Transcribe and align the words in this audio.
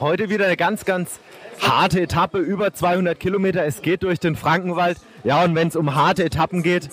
Heute 0.00 0.30
wieder 0.30 0.46
eine 0.46 0.56
ganz, 0.56 0.84
ganz 0.84 1.20
harte 1.60 2.00
Etappe, 2.00 2.38
über 2.38 2.74
200 2.74 3.18
Kilometer. 3.18 3.64
Es 3.64 3.82
geht 3.82 4.02
durch 4.02 4.18
den 4.18 4.36
Frankenwald. 4.36 4.98
Ja, 5.24 5.44
und 5.44 5.54
wenn 5.54 5.68
es 5.68 5.76
um 5.76 5.94
harte 5.94 6.24
Etappen 6.24 6.62
geht, 6.62 6.88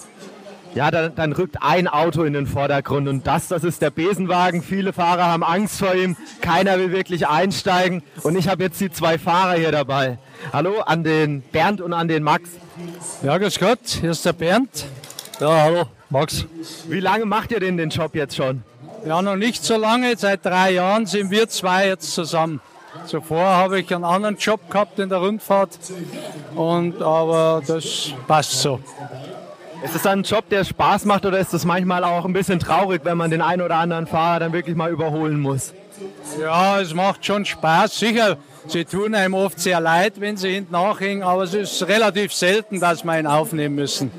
ja, 0.75 0.91
dann, 0.91 1.15
dann, 1.15 1.31
rückt 1.33 1.57
ein 1.61 1.87
Auto 1.87 2.23
in 2.23 2.33
den 2.33 2.45
Vordergrund 2.45 3.07
und 3.07 3.25
das, 3.25 3.47
das 3.47 3.63
ist 3.63 3.81
der 3.81 3.89
Besenwagen. 3.89 4.61
Viele 4.61 4.93
Fahrer 4.93 5.25
haben 5.25 5.43
Angst 5.43 5.79
vor 5.79 5.95
ihm, 5.95 6.15
keiner 6.41 6.77
will 6.77 6.91
wirklich 6.91 7.27
einsteigen 7.27 8.03
und 8.21 8.37
ich 8.37 8.47
habe 8.47 8.63
jetzt 8.63 8.79
die 8.79 8.91
zwei 8.91 9.17
Fahrer 9.17 9.57
hier 9.57 9.71
dabei. 9.71 10.19
Hallo 10.53 10.81
an 10.81 11.03
den 11.03 11.41
Bernd 11.41 11.81
und 11.81 11.93
an 11.93 12.07
den 12.07 12.21
Max. 12.21 12.51
Ja, 13.23 13.39
grüß 13.39 13.59
Gott, 13.59 13.79
hier 13.99 14.11
ist 14.11 14.23
der 14.25 14.33
Bernd. 14.33 14.85
Ja, 15.39 15.63
hallo, 15.63 15.85
Max. 16.11 16.45
Wie 16.87 16.99
lange 16.99 17.25
macht 17.25 17.51
ihr 17.51 17.59
denn 17.59 17.77
den 17.77 17.89
Job 17.89 18.13
jetzt 18.13 18.35
schon? 18.35 18.63
Ja, 19.05 19.21
noch 19.21 19.35
nicht 19.35 19.63
so 19.63 19.77
lange, 19.77 20.17
seit 20.17 20.45
drei 20.45 20.71
Jahren 20.71 21.05
sind 21.05 21.31
wir 21.31 21.47
zwei 21.47 21.87
jetzt 21.87 22.13
zusammen. 22.13 22.61
Zuvor 23.05 23.45
habe 23.45 23.79
ich 23.79 23.93
einen 23.93 24.03
anderen 24.03 24.37
Job 24.37 24.69
gehabt 24.69 24.99
in 24.99 25.09
der 25.09 25.19
Rundfahrt, 25.19 25.77
und, 26.55 27.01
aber 27.01 27.61
das 27.65 28.11
passt 28.27 28.53
so. 28.61 28.79
Ist 29.83 29.95
es 29.95 30.05
ein 30.05 30.23
Job, 30.23 30.49
der 30.49 30.65
Spaß 30.65 31.05
macht 31.05 31.25
oder 31.25 31.39
ist 31.39 31.53
es 31.53 31.63
manchmal 31.63 32.03
auch 32.03 32.25
ein 32.25 32.33
bisschen 32.33 32.59
traurig, 32.59 33.01
wenn 33.05 33.17
man 33.17 33.31
den 33.31 33.41
einen 33.41 33.61
oder 33.61 33.75
anderen 33.75 34.07
Fahrer 34.07 34.39
dann 34.39 34.53
wirklich 34.53 34.75
mal 34.75 34.91
überholen 34.91 35.39
muss? 35.39 35.73
Ja, 36.39 36.81
es 36.81 36.93
macht 36.93 37.25
schon 37.25 37.45
Spaß. 37.45 37.97
Sicher, 37.97 38.37
sie 38.67 38.83
tun 38.83 39.15
einem 39.15 39.33
oft 39.33 39.59
sehr 39.59 39.79
leid, 39.79 40.19
wenn 40.19 40.35
sie 40.35 40.51
hinten 40.51 40.73
nachhängen, 40.73 41.23
aber 41.23 41.43
es 41.43 41.53
ist 41.53 41.87
relativ 41.87 42.33
selten, 42.33 42.79
dass 42.79 43.03
wir 43.03 43.19
ihn 43.19 43.27
aufnehmen 43.27 43.75
müssen. 43.75 44.11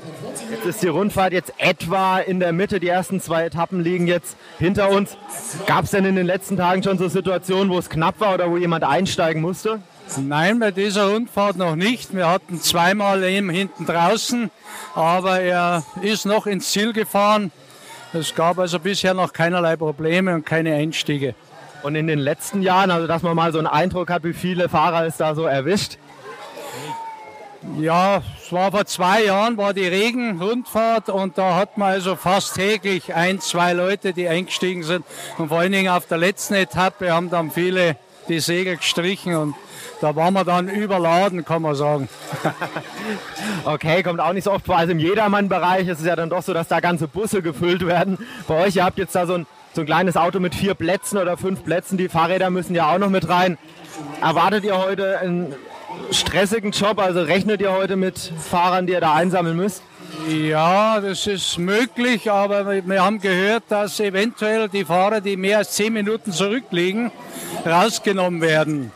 Jetzt 0.51 0.65
ist 0.65 0.83
die 0.83 0.89
Rundfahrt 0.89 1.31
jetzt 1.31 1.53
etwa 1.59 2.19
in 2.19 2.41
der 2.41 2.51
Mitte. 2.51 2.81
Die 2.81 2.89
ersten 2.89 3.21
zwei 3.21 3.45
Etappen 3.45 3.81
liegen 3.81 4.05
jetzt 4.05 4.35
hinter 4.59 4.89
uns. 4.89 5.15
Gab 5.65 5.85
es 5.85 5.91
denn 5.91 6.03
in 6.03 6.17
den 6.17 6.25
letzten 6.25 6.57
Tagen 6.57 6.83
schon 6.83 6.97
so 6.97 7.07
Situationen, 7.07 7.69
wo 7.69 7.77
es 7.77 7.89
knapp 7.89 8.19
war 8.19 8.33
oder 8.33 8.51
wo 8.51 8.57
jemand 8.57 8.83
einsteigen 8.83 9.41
musste? 9.41 9.79
Nein, 10.17 10.59
bei 10.59 10.71
dieser 10.71 11.05
Rundfahrt 11.05 11.55
noch 11.55 11.77
nicht. 11.77 12.13
Wir 12.13 12.27
hatten 12.27 12.59
zweimal 12.59 13.23
eben 13.23 13.49
hinten 13.49 13.85
draußen, 13.85 14.51
aber 14.93 15.39
er 15.39 15.85
ist 16.01 16.25
noch 16.25 16.47
ins 16.47 16.69
Ziel 16.69 16.91
gefahren. 16.91 17.53
Es 18.11 18.35
gab 18.35 18.59
also 18.59 18.77
bisher 18.77 19.13
noch 19.13 19.31
keinerlei 19.31 19.77
Probleme 19.77 20.35
und 20.35 20.45
keine 20.45 20.75
Einstiege. 20.75 21.33
Und 21.81 21.95
in 21.95 22.07
den 22.07 22.19
letzten 22.19 22.61
Jahren, 22.61 22.91
also 22.91 23.07
dass 23.07 23.21
man 23.21 23.37
mal 23.37 23.53
so 23.53 23.57
einen 23.57 23.67
Eindruck 23.67 24.09
hat, 24.09 24.25
wie 24.25 24.33
viele 24.33 24.67
Fahrer 24.67 25.05
es 25.05 25.15
da 25.15 25.33
so 25.33 25.45
erwischt? 25.45 25.97
Ja, 27.79 28.23
es 28.43 28.51
war 28.51 28.71
vor 28.71 28.85
zwei 28.85 29.25
Jahren, 29.25 29.55
war 29.57 29.73
die 29.73 29.85
Regenrundfahrt 29.85 31.09
und 31.09 31.37
da 31.37 31.55
hat 31.55 31.77
man 31.77 31.91
also 31.91 32.15
fast 32.15 32.55
täglich 32.55 33.13
ein, 33.13 33.39
zwei 33.39 33.73
Leute, 33.73 34.13
die 34.13 34.27
eingestiegen 34.27 34.83
sind. 34.83 35.05
Und 35.37 35.49
vor 35.49 35.59
allen 35.59 35.71
Dingen 35.71 35.89
auf 35.89 36.07
der 36.07 36.17
letzten 36.17 36.55
Etappe 36.55 37.13
haben 37.13 37.29
dann 37.29 37.51
viele 37.51 37.97
die 38.27 38.39
Segel 38.39 38.77
gestrichen 38.77 39.35
und 39.35 39.55
da 39.99 40.15
waren 40.15 40.33
wir 40.33 40.43
dann 40.43 40.67
überladen, 40.69 41.45
kann 41.45 41.61
man 41.61 41.75
sagen. 41.75 42.09
okay, 43.65 44.01
kommt 44.01 44.19
auch 44.19 44.33
nicht 44.33 44.45
so 44.45 44.51
oft 44.51 44.65
vor. 44.65 44.77
Also 44.77 44.93
im 44.93 44.99
Jedermann-Bereich 44.99 45.87
ist 45.87 45.99
es 45.99 46.05
ja 46.05 46.15
dann 46.15 46.31
doch 46.31 46.41
so, 46.41 46.53
dass 46.53 46.67
da 46.67 46.79
ganze 46.79 47.07
Busse 47.07 47.43
gefüllt 47.43 47.85
werden. 47.85 48.17
Bei 48.47 48.65
euch, 48.65 48.75
ihr 48.75 48.85
habt 48.85 48.97
jetzt 48.97 49.13
da 49.13 49.27
so 49.27 49.35
ein, 49.35 49.45
so 49.73 49.81
ein 49.81 49.85
kleines 49.85 50.17
Auto 50.17 50.39
mit 50.39 50.55
vier 50.55 50.73
Plätzen 50.73 51.19
oder 51.19 51.37
fünf 51.37 51.63
Plätzen. 51.63 51.99
Die 51.99 52.09
Fahrräder 52.09 52.49
müssen 52.49 52.73
ja 52.73 52.91
auch 52.91 52.97
noch 52.97 53.09
mit 53.09 53.29
rein. 53.29 53.59
Erwartet 54.21 54.63
ihr 54.63 54.77
heute 54.79 55.19
einen 55.19 55.53
stressigen 56.11 56.71
Job? 56.71 56.99
Also 56.99 57.21
rechnet 57.21 57.61
ihr 57.61 57.71
heute 57.71 57.95
mit 57.95 58.17
Fahrern, 58.19 58.87
die 58.87 58.93
ihr 58.93 59.01
da 59.01 59.13
einsammeln 59.13 59.57
müsst? 59.57 59.81
Ja, 60.27 60.99
das 60.99 61.25
ist 61.25 61.57
möglich, 61.57 62.29
aber 62.29 62.85
wir 62.85 63.03
haben 63.03 63.19
gehört, 63.19 63.63
dass 63.69 63.99
eventuell 63.99 64.69
die 64.69 64.85
Fahrer, 64.85 65.21
die 65.21 65.37
mehr 65.37 65.59
als 65.59 65.71
zehn 65.71 65.93
Minuten 65.93 66.31
zurückliegen, 66.31 67.11
rausgenommen 67.65 68.41
werden 68.41 68.91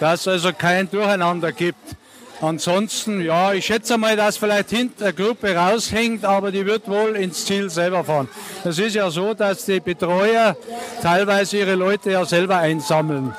dass 0.00 0.22
es 0.22 0.28
also 0.28 0.52
kein 0.52 0.90
Durcheinander 0.90 1.52
gibt. 1.52 1.96
Ansonsten, 2.42 3.22
ja, 3.22 3.54
ich 3.54 3.64
schätze 3.64 3.96
mal, 3.96 4.14
dass 4.14 4.36
vielleicht 4.36 4.68
hinter 4.68 5.04
der 5.04 5.12
Gruppe 5.14 5.54
raushängt, 5.54 6.24
aber 6.24 6.52
die 6.52 6.66
wird 6.66 6.86
wohl 6.86 7.16
ins 7.16 7.46
Ziel 7.46 7.70
selber 7.70 8.04
fahren. 8.04 8.28
Es 8.62 8.78
ist 8.78 8.94
ja 8.94 9.10
so, 9.10 9.32
dass 9.32 9.64
die 9.64 9.80
Betreuer 9.80 10.54
teilweise 11.00 11.56
ihre 11.56 11.74
Leute 11.76 12.10
ja 12.10 12.26
selber 12.26 12.58
einsammeln. 12.58 13.34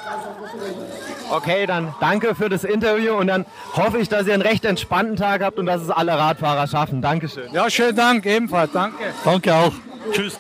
Okay, 1.30 1.66
dann 1.66 1.94
danke 2.00 2.36
für 2.36 2.50
das 2.50 2.64
Interview 2.64 3.14
und 3.14 3.28
dann 3.28 3.46
hoffe 3.76 3.98
ich, 3.98 4.10
dass 4.10 4.28
ihr 4.28 4.34
einen 4.34 4.42
recht 4.42 4.66
entspannten 4.66 5.16
Tag 5.16 5.44
habt 5.44 5.60
und 5.60 5.66
dass 5.66 5.82
es 5.82 5.90
alle 5.90 6.18
Radfahrer 6.18 6.68
schaffen. 6.68 7.02
Dankeschön. 7.02 7.52
Ja, 7.54 7.70
schönen 7.70 7.96
Dank, 7.96 8.26
ebenfalls. 8.26 8.72
Danke. 8.72 9.04
Danke 9.24 9.54
auch. 9.54 9.74
Tschüss. 10.12 10.40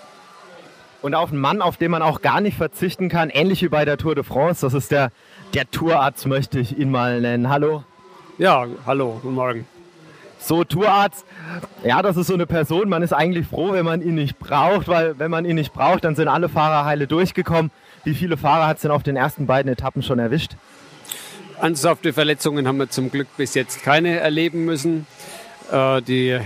Und 1.02 1.14
auf 1.14 1.32
einen 1.32 1.40
Mann, 1.40 1.62
auf 1.62 1.78
den 1.78 1.92
man 1.92 2.02
auch 2.02 2.22
gar 2.22 2.42
nicht 2.42 2.58
verzichten 2.58 3.10
kann, 3.10 3.30
ähnlich 3.30 3.62
wie 3.62 3.70
bei 3.70 3.86
der 3.86 3.98
Tour 3.98 4.16
de 4.16 4.24
France, 4.24 4.62
das 4.66 4.74
ist 4.74 4.92
der 4.92 5.12
der 5.54 5.70
Tourarzt 5.70 6.26
möchte 6.28 6.60
ich 6.60 6.78
ihn 6.78 6.92
mal 6.92 7.22
nennen. 7.22 7.50
Hallo? 7.50 7.84
Ja, 8.38 8.66
hallo, 8.86 9.20
guten 9.22 9.36
Morgen. 9.36 9.68
So, 10.40 10.64
Tourarzt, 10.64 11.26
ja, 11.84 12.02
das 12.02 12.16
ist 12.16 12.28
so 12.28 12.34
eine 12.34 12.46
Person, 12.46 12.90
man 12.90 13.02
ist 13.02 13.12
eigentlich 13.12 13.48
froh, 13.48 13.72
wenn 13.72 13.86
man 13.86 14.02
ihn 14.02 14.16
nicht 14.16 14.38
braucht, 14.38 14.88
weil 14.88 15.18
wenn 15.18 15.32
man 15.32 15.46
ihn 15.46 15.56
nicht 15.56 15.74
braucht, 15.74 16.04
dann 16.04 16.16
sind 16.16 16.28
alle 16.28 16.48
Fahrer 16.48 16.86
heile 16.86 17.08
durchgekommen. 17.08 17.72
Wie 18.04 18.14
viele 18.14 18.38
Fahrer 18.38 18.68
hat 18.68 18.78
es 18.78 18.84
denn 18.84 18.92
auf 18.92 19.04
den 19.04 19.16
ersten 19.16 19.48
beiden 19.48 19.72
Etappen 19.72 20.04
schon 20.04 20.20
erwischt? 20.20 20.52
Ernsthafte 21.60 22.14
Verletzungen 22.14 22.68
haben 22.68 22.78
wir 22.78 22.90
zum 22.90 23.10
Glück 23.10 23.28
bis 23.36 23.56
jetzt 23.56 23.82
keine 23.82 24.20
erleben 24.20 24.66
müssen. 24.66 25.08
Äh, 25.72 26.02
die 26.04 26.30
äh, 26.30 26.42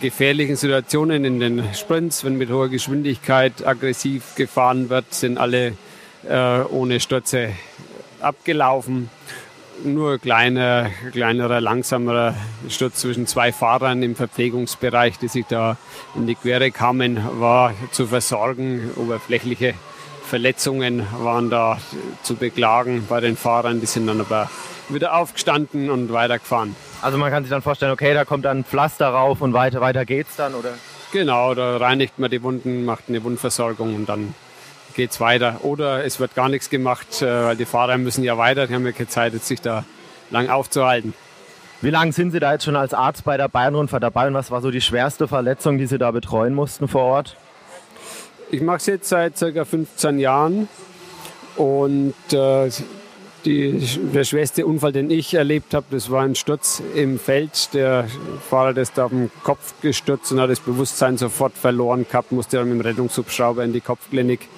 gefährlichen 0.00 0.56
Situationen 0.56 1.24
in 1.24 1.40
den 1.40 1.74
Sprints, 1.74 2.24
wenn 2.24 2.36
mit 2.36 2.50
hoher 2.50 2.68
Geschwindigkeit 2.68 3.66
aggressiv 3.66 4.34
gefahren 4.34 4.88
wird, 4.88 5.12
sind 5.12 5.36
alle 5.36 5.74
äh, 6.26 6.60
ohne 6.70 7.00
Stürze 7.00 7.50
abgelaufen. 8.20 9.10
Nur 9.84 10.18
kleiner, 10.18 10.90
kleinerer, 11.12 11.60
langsamerer 11.60 12.34
Sturz 12.70 13.02
zwischen 13.02 13.26
zwei 13.26 13.52
Fahrern 13.52 14.02
im 14.02 14.16
Verpflegungsbereich, 14.16 15.18
die 15.18 15.28
sich 15.28 15.44
da 15.44 15.76
in 16.14 16.26
die 16.26 16.34
Quere 16.34 16.70
kamen, 16.70 17.20
war 17.38 17.74
zu 17.92 18.06
versorgen. 18.06 18.90
Oberflächliche 18.96 19.74
Verletzungen 20.26 21.06
waren 21.18 21.50
da 21.50 21.78
zu 22.22 22.34
beklagen 22.34 23.06
bei 23.08 23.20
den 23.20 23.36
Fahrern. 23.36 23.80
Die 23.80 23.86
sind 23.86 24.06
dann 24.06 24.20
aber 24.20 24.50
wieder 24.88 25.16
aufgestanden 25.16 25.88
und 25.90 26.12
weitergefahren. 26.12 26.74
Also 27.00 27.16
man 27.16 27.30
kann 27.30 27.44
sich 27.44 27.50
dann 27.50 27.62
vorstellen, 27.62 27.92
okay, 27.92 28.12
da 28.12 28.24
kommt 28.24 28.44
dann 28.44 28.64
Pflaster 28.64 29.08
rauf 29.08 29.40
und 29.40 29.52
weiter, 29.52 29.80
weiter 29.80 30.04
geht's 30.04 30.36
dann, 30.36 30.54
oder? 30.54 30.70
Genau, 31.12 31.54
da 31.54 31.76
reinigt 31.76 32.18
man 32.18 32.30
die 32.30 32.42
Wunden, 32.42 32.84
macht 32.84 33.04
eine 33.08 33.22
Wundversorgung 33.22 33.94
und 33.94 34.08
dann 34.08 34.34
geht 34.94 35.12
es 35.12 35.20
weiter. 35.20 35.60
Oder 35.62 36.04
es 36.04 36.18
wird 36.18 36.34
gar 36.34 36.48
nichts 36.48 36.70
gemacht, 36.70 37.22
äh, 37.22 37.44
weil 37.44 37.56
die 37.56 37.64
Fahrer 37.64 37.96
müssen 37.96 38.24
ja 38.24 38.36
weiter, 38.36 38.66
die 38.66 38.74
haben 38.74 38.84
ja 38.84 38.92
keine 38.92 39.08
Zeit, 39.08 39.44
sich 39.44 39.60
da 39.60 39.84
lang 40.30 40.48
aufzuhalten. 40.48 41.14
Wie 41.82 41.90
lange 41.90 42.12
sind 42.12 42.30
Sie 42.32 42.40
da 42.40 42.52
jetzt 42.52 42.64
schon 42.64 42.74
als 42.74 42.94
Arzt 42.94 43.24
bei 43.24 43.36
der 43.36 43.48
Bayern-Rundfahrt 43.48 44.02
dabei 44.02 44.26
und 44.26 44.34
was 44.34 44.50
war 44.50 44.62
so 44.62 44.70
die 44.70 44.80
schwerste 44.80 45.28
Verletzung, 45.28 45.78
die 45.78 45.86
Sie 45.86 45.98
da 45.98 46.10
betreuen 46.10 46.54
mussten 46.54 46.88
vor 46.88 47.02
Ort? 47.02 47.36
Ich 48.50 48.60
mache 48.60 48.76
es 48.76 48.86
jetzt 48.86 49.08
seit 49.08 49.38
ca. 49.38 49.64
15 49.64 50.20
Jahren 50.20 50.68
und 51.56 52.14
äh, 52.32 52.70
die, 53.44 53.78
der 54.14 54.24
schwerste 54.24 54.66
Unfall, 54.66 54.92
den 54.92 55.10
ich 55.10 55.34
erlebt 55.34 55.74
habe, 55.74 55.86
das 55.90 56.10
war 56.10 56.22
ein 56.22 56.36
Sturz 56.36 56.80
im 56.94 57.18
Feld. 57.18 57.74
Der 57.74 58.06
Fahrer 58.48 58.76
ist 58.76 58.98
da 58.98 59.06
auf 59.06 59.10
den 59.10 59.32
Kopf 59.42 59.74
gestürzt 59.82 60.30
und 60.30 60.40
hat 60.40 60.50
das 60.50 60.60
Bewusstsein 60.60 61.16
sofort 61.18 61.54
verloren 61.54 62.06
gehabt, 62.08 62.30
musste 62.30 62.58
dann 62.58 62.68
mit 62.68 62.78
dem 62.78 62.80
Rettungshubschrauber 62.82 63.64
in 63.64 63.72
die 63.72 63.80
Kopfklinik 63.80 64.48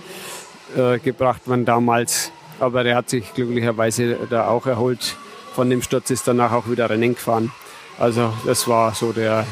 äh, 0.76 0.98
gebracht 0.98 1.46
worden 1.46 1.64
damals. 1.64 2.30
Aber 2.60 2.84
er 2.84 2.96
hat 2.96 3.08
sich 3.08 3.32
glücklicherweise 3.32 4.18
da 4.28 4.48
auch 4.48 4.66
erholt. 4.66 5.16
Von 5.54 5.70
dem 5.70 5.80
Sturz 5.80 6.10
ist 6.10 6.28
danach 6.28 6.52
auch 6.52 6.68
wieder 6.68 6.90
Rennen 6.90 7.14
gefahren. 7.14 7.52
Also 7.98 8.34
das 8.44 8.68
war 8.68 8.94
so 8.94 9.12
der, 9.12 9.46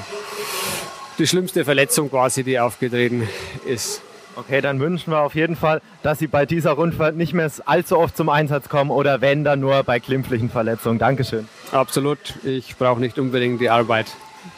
die 1.19 1.27
schlimmste 1.27 1.65
Verletzung 1.65 2.11
quasi, 2.11 2.43
die 2.45 2.59
aufgetreten 2.59 3.27
ist. 3.65 4.03
Okay, 4.37 4.61
dann 4.61 4.81
wünschen 4.81 5.11
wir 5.11 5.21
auf 5.21 5.35
jeden 5.35 5.57
Fall, 5.57 5.81
dass 6.03 6.19
Sie 6.19 6.27
bei 6.27 6.45
dieser 6.45 6.73
Rundfahrt 6.73 7.17
nicht 7.17 7.33
mehr 7.33 7.51
allzu 7.65 7.99
oft 7.99 8.17
zum 8.17 8.29
Einsatz 8.29 8.69
kommen 8.69 8.91
oder 8.91 9.21
wenn, 9.23 9.45
dann 9.45 9.61
nur 9.61 9.83
bei 9.83 9.99
glimpflichen 9.99 10.51
Verletzungen. 10.51 10.99
Dankeschön. 10.99 11.49
Absolut. 11.73 12.19
Ich 12.45 12.77
brauche 12.77 13.01
nicht 13.01 13.19
unbedingt 13.19 13.61
die 13.61 13.71
Arbeit. 13.71 14.07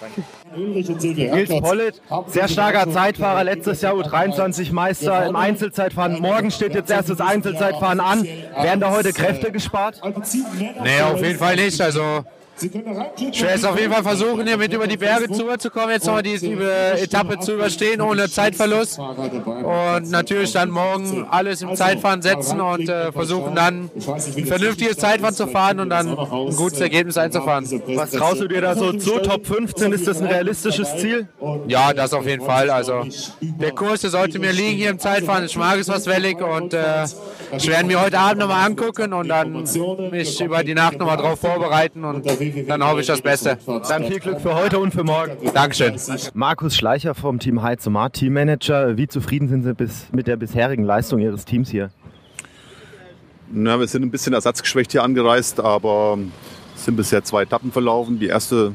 Danke. 0.00 0.22
Nils 0.54 1.60
Pollitt, 1.60 2.02
sehr 2.26 2.48
starker 2.48 2.90
Zeitfahrer, 2.90 3.44
letztes 3.44 3.80
Jahr 3.80 3.94
U23-Meister 3.94 5.26
im 5.26 5.36
Einzelzeitfahren. 5.36 6.20
Morgen 6.20 6.50
steht 6.50 6.74
jetzt 6.74 6.90
erst 6.90 7.10
das 7.10 7.20
Einzelzeitfahren 7.20 8.00
an. 8.00 8.24
Werden 8.24 8.80
da 8.80 8.90
heute 8.90 9.12
Kräfte 9.12 9.52
gespart? 9.52 10.00
Nee, 10.82 11.00
auf 11.02 11.22
jeden 11.22 11.38
Fall 11.38 11.56
nicht. 11.56 11.80
Also 11.80 12.24
Ich 12.60 13.42
werde 13.42 13.54
es 13.54 13.64
auf 13.64 13.78
jeden 13.78 13.92
Fall 13.92 14.02
versuchen, 14.02 14.46
hier 14.46 14.56
mit 14.56 14.72
über 14.72 14.86
die 14.86 14.96
Berge 14.96 15.30
zuzukommen, 15.30 15.90
jetzt 15.90 16.06
nochmal 16.06 16.22
diese 16.22 16.46
Etappe 17.00 17.38
zu 17.38 17.54
überstehen 17.54 18.00
ohne 18.00 18.28
Zeitverlust. 18.28 18.98
Und 18.98 20.10
natürlich 20.10 20.52
dann 20.52 20.70
morgen 20.70 21.26
alles 21.30 21.62
im 21.62 21.74
Zeitfahren 21.76 22.22
setzen 22.22 22.60
und 22.60 22.88
äh, 22.88 23.12
versuchen 23.12 23.54
dann 23.54 23.90
ein 24.36 24.46
vernünftiges 24.46 24.96
Zeitfahren 24.96 25.34
zu 25.34 25.46
fahren 25.46 25.80
und 25.80 25.90
dann 25.90 26.08
ein 26.18 26.56
gutes 26.56 26.80
Ergebnis 26.80 27.16
einzufahren. 27.16 27.68
Was 27.94 28.10
traust 28.10 28.40
du 28.40 28.48
dir 28.48 28.60
da 28.60 28.74
so 28.74 28.92
zu? 28.92 29.18
Top 29.20 29.46
15, 29.46 29.92
ist 29.92 30.06
das 30.06 30.20
ein 30.20 30.26
realistisches 30.26 30.96
Ziel? 30.96 31.28
Ja, 31.66 31.92
das 31.92 32.12
auf 32.12 32.26
jeden 32.26 32.44
Fall. 32.44 32.70
Also 32.70 33.04
der 33.40 33.72
Kurs 33.72 34.00
der 34.00 34.10
sollte 34.10 34.38
mir 34.38 34.52
liegen 34.52 34.76
hier 34.76 34.90
im 34.90 34.98
Zeitfahren. 34.98 35.44
Ich 35.44 35.56
mag 35.56 35.78
es 35.78 35.88
was 35.88 36.06
wellig 36.06 36.38
und 36.40 36.74
äh, 36.74 37.04
ich 37.56 37.68
werde 37.68 37.86
mir 37.86 38.00
heute 38.00 38.18
Abend 38.18 38.40
nochmal 38.40 38.66
angucken 38.66 39.12
und 39.12 39.28
dann 39.28 39.64
mich 40.10 40.40
über 40.40 40.62
die 40.64 40.74
Nacht 40.74 40.98
nochmal 40.98 41.16
drauf 41.16 41.40
vorbereiten 41.40 42.04
und 42.04 42.26
dann 42.66 42.84
hoffe 42.84 43.00
ich 43.00 43.06
das 43.06 43.20
Beste. 43.20 43.58
Dann 43.88 44.04
viel 44.04 44.20
Glück 44.20 44.40
für 44.40 44.54
heute 44.54 44.78
und 44.78 44.92
für 44.92 45.04
morgen. 45.04 45.32
Dankeschön. 45.52 45.94
Markus 46.34 46.76
Schleicher 46.76 47.14
vom 47.14 47.38
Team 47.38 47.62
Heizomar, 47.62 48.12
Teammanager. 48.12 48.96
Wie 48.96 49.08
zufrieden 49.08 49.48
sind 49.48 49.62
Sie 49.62 49.74
bis, 49.74 50.06
mit 50.12 50.26
der 50.26 50.36
bisherigen 50.36 50.84
Leistung 50.84 51.20
Ihres 51.20 51.44
Teams 51.44 51.70
hier? 51.70 51.90
Na, 53.50 53.78
wir 53.78 53.86
sind 53.86 54.02
ein 54.02 54.10
bisschen 54.10 54.34
ersatzgeschwächt 54.34 54.92
hier 54.92 55.02
angereist, 55.02 55.60
aber 55.60 56.18
es 56.76 56.84
sind 56.84 56.96
bisher 56.96 57.24
zwei 57.24 57.42
Etappen 57.42 57.72
verlaufen. 57.72 58.18
Die 58.18 58.26
erste 58.26 58.74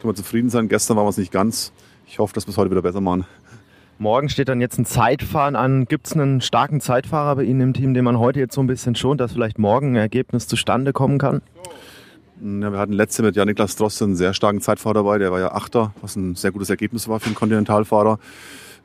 können 0.00 0.12
wir 0.12 0.14
zufrieden 0.14 0.50
sein. 0.50 0.68
Gestern 0.68 0.96
waren 0.96 1.06
wir 1.06 1.10
es 1.10 1.16
nicht 1.16 1.32
ganz. 1.32 1.72
Ich 2.06 2.18
hoffe, 2.18 2.34
dass 2.34 2.46
wir 2.46 2.50
es 2.50 2.58
heute 2.58 2.70
wieder 2.70 2.82
besser 2.82 3.00
machen. 3.00 3.24
Morgen 3.98 4.30
steht 4.30 4.48
dann 4.48 4.62
jetzt 4.62 4.78
ein 4.78 4.86
Zeitfahren 4.86 5.56
an. 5.56 5.84
Gibt 5.84 6.06
es 6.06 6.14
einen 6.14 6.40
starken 6.40 6.80
Zeitfahrer 6.80 7.36
bei 7.36 7.44
Ihnen 7.44 7.60
im 7.60 7.74
Team, 7.74 7.92
den 7.92 8.04
man 8.04 8.18
heute 8.18 8.40
jetzt 8.40 8.54
so 8.54 8.62
ein 8.62 8.66
bisschen 8.66 8.94
schont, 8.94 9.20
dass 9.20 9.32
vielleicht 9.32 9.58
morgen 9.58 9.92
ein 9.92 9.96
Ergebnis 9.96 10.46
zustande 10.46 10.94
kommen 10.94 11.18
kann? 11.18 11.42
Ja, 12.42 12.72
wir 12.72 12.78
hatten 12.78 12.92
letzte 12.92 13.22
mit 13.22 13.36
Janik 13.36 13.56
Droste 13.56 14.04
einen 14.04 14.16
sehr 14.16 14.32
starken 14.32 14.60
Zeitfahrer 14.60 14.94
dabei. 14.94 15.18
Der 15.18 15.30
war 15.30 15.40
ja 15.40 15.52
Achter, 15.52 15.94
was 16.00 16.16
ein 16.16 16.36
sehr 16.36 16.52
gutes 16.52 16.70
Ergebnis 16.70 17.06
war 17.06 17.20
für 17.20 17.26
einen 17.26 17.34
Kontinentalfahrer. 17.34 18.18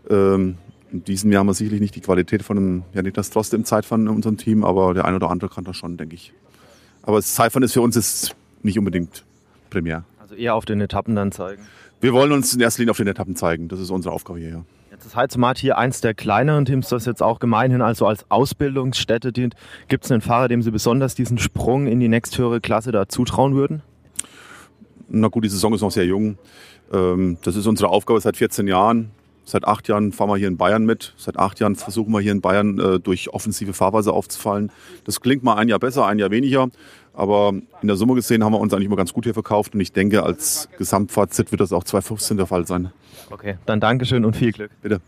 Ähm, 0.10 0.58
in 0.92 1.04
diesem 1.04 1.32
Jahr 1.32 1.40
haben 1.40 1.48
wir 1.48 1.54
sicherlich 1.54 1.80
nicht 1.80 1.96
die 1.96 2.02
Qualität 2.02 2.44
von 2.44 2.58
einem 2.58 2.84
Janik 2.94 3.14
Droste 3.14 3.56
im 3.56 3.64
Zeitfahren 3.64 4.08
in 4.08 4.10
unserem 4.10 4.38
Team, 4.38 4.64
aber 4.64 4.94
der 4.94 5.06
ein 5.06 5.16
oder 5.16 5.30
andere 5.30 5.50
kann 5.50 5.64
das 5.64 5.78
schon, 5.78 5.96
denke 5.98 6.16
ich. 6.16 6.34
Aber 7.04 7.18
das 7.18 7.34
Zeitfahren 7.34 7.64
ist 7.64 7.74
für 7.74 7.82
uns 7.82 7.96
jetzt 7.96 8.36
nicht 8.62 8.78
unbedingt 8.78 9.24
primär. 9.70 10.04
Also 10.20 10.36
eher 10.36 10.56
auf 10.56 10.66
den 10.66 10.82
Etappen 10.82 11.16
dann 11.16 11.32
zeigen. 11.32 11.64
Wir 12.02 12.14
wollen 12.14 12.32
uns 12.34 12.54
in 12.54 12.60
erster 12.60 12.82
Linie 12.82 12.92
auf 12.92 12.98
den 12.98 13.08
Etappen 13.08 13.36
zeigen. 13.36 13.68
Das 13.68 13.80
ist 13.80 13.90
unsere 13.90 14.14
Aufgabe 14.14 14.40
hier. 14.40 14.50
Ja. 14.50 14.66
Ist 15.06 15.16
Heizmat 15.16 15.60
hier 15.60 15.78
eins 15.78 16.02
der 16.02 16.16
kleineren 16.16 16.66
Teams, 16.66 16.90
das 16.90 17.06
jetzt 17.06 17.22
auch 17.22 17.38
gemeinhin 17.38 17.84
also 17.84 18.08
als 18.08 18.26
Ausbildungsstätte 18.32 19.32
dient. 19.32 19.54
Gibt 19.88 20.06
es 20.06 20.12
einen 20.12 20.22
Fahrer, 20.22 20.48
dem 20.48 20.64
Sie 20.64 20.72
besonders 20.72 21.14
diesen 21.14 21.38
Sprung 21.38 21.86
in 21.86 22.00
die 22.00 22.08
nächsthöhere 22.08 22.60
Klasse 22.60 22.92
da 22.92 23.08
zutrauen 23.08 23.54
würden? 23.54 23.84
Na 25.08 25.28
gut, 25.28 25.44
die 25.44 25.50
Saison 25.50 25.76
ist 25.76 25.82
noch 25.82 25.92
sehr 25.92 26.06
jung. 26.06 26.40
Ähm, 26.92 27.38
das 27.44 27.56
ist 27.56 27.68
unsere 27.68 27.90
Aufgabe 27.90 28.20
seit 28.20 28.36
14 28.36 28.68
Jahren. 28.68 29.12
Seit 29.44 29.68
acht 29.68 29.88
Jahren 29.88 30.12
fahren 30.12 30.30
wir 30.30 30.38
hier 30.38 30.48
in 30.48 30.58
Bayern 30.58 30.86
mit. 30.86 31.14
Seit 31.18 31.38
acht 31.38 31.60
Jahren 31.60 31.76
versuchen 31.76 32.12
wir 32.12 32.20
hier 32.20 32.32
in 32.32 32.42
Bayern 32.42 32.80
äh, 32.80 33.00
durch 33.00 33.30
offensive 33.30 33.74
Fahrweise 33.74 34.12
aufzufallen. 34.12 34.72
Das 35.04 35.22
klingt 35.22 35.44
mal 35.44 35.54
ein 35.54 35.68
Jahr 35.68 35.78
besser, 35.78 36.08
ein 36.08 36.18
Jahr 36.18 36.32
weniger. 36.32 36.70
Aber 37.16 37.54
in 37.82 37.88
der 37.88 37.96
Summe 37.96 38.16
gesehen 38.16 38.44
haben 38.44 38.52
wir 38.54 38.60
uns 38.60 38.74
eigentlich 38.74 38.88
immer 38.88 38.98
ganz 38.98 39.14
gut 39.14 39.24
hier 39.24 39.34
verkauft. 39.34 39.74
Und 39.74 39.80
ich 39.80 39.94
denke, 39.94 40.24
als 40.24 40.68
Gesamtfazit 40.78 41.52
wird 41.52 41.62
das 41.62 41.72
auch 41.72 41.84
2015 41.84 42.38
der 42.38 42.46
Fall 42.46 42.68
sein. 42.68 42.92
Okay, 43.32 43.58
dann 43.66 43.80
Dankeschön 43.80 44.26
und 44.26 44.36
viel 44.36 44.52
Glück. 44.52 44.72
Bitte. 44.82 45.00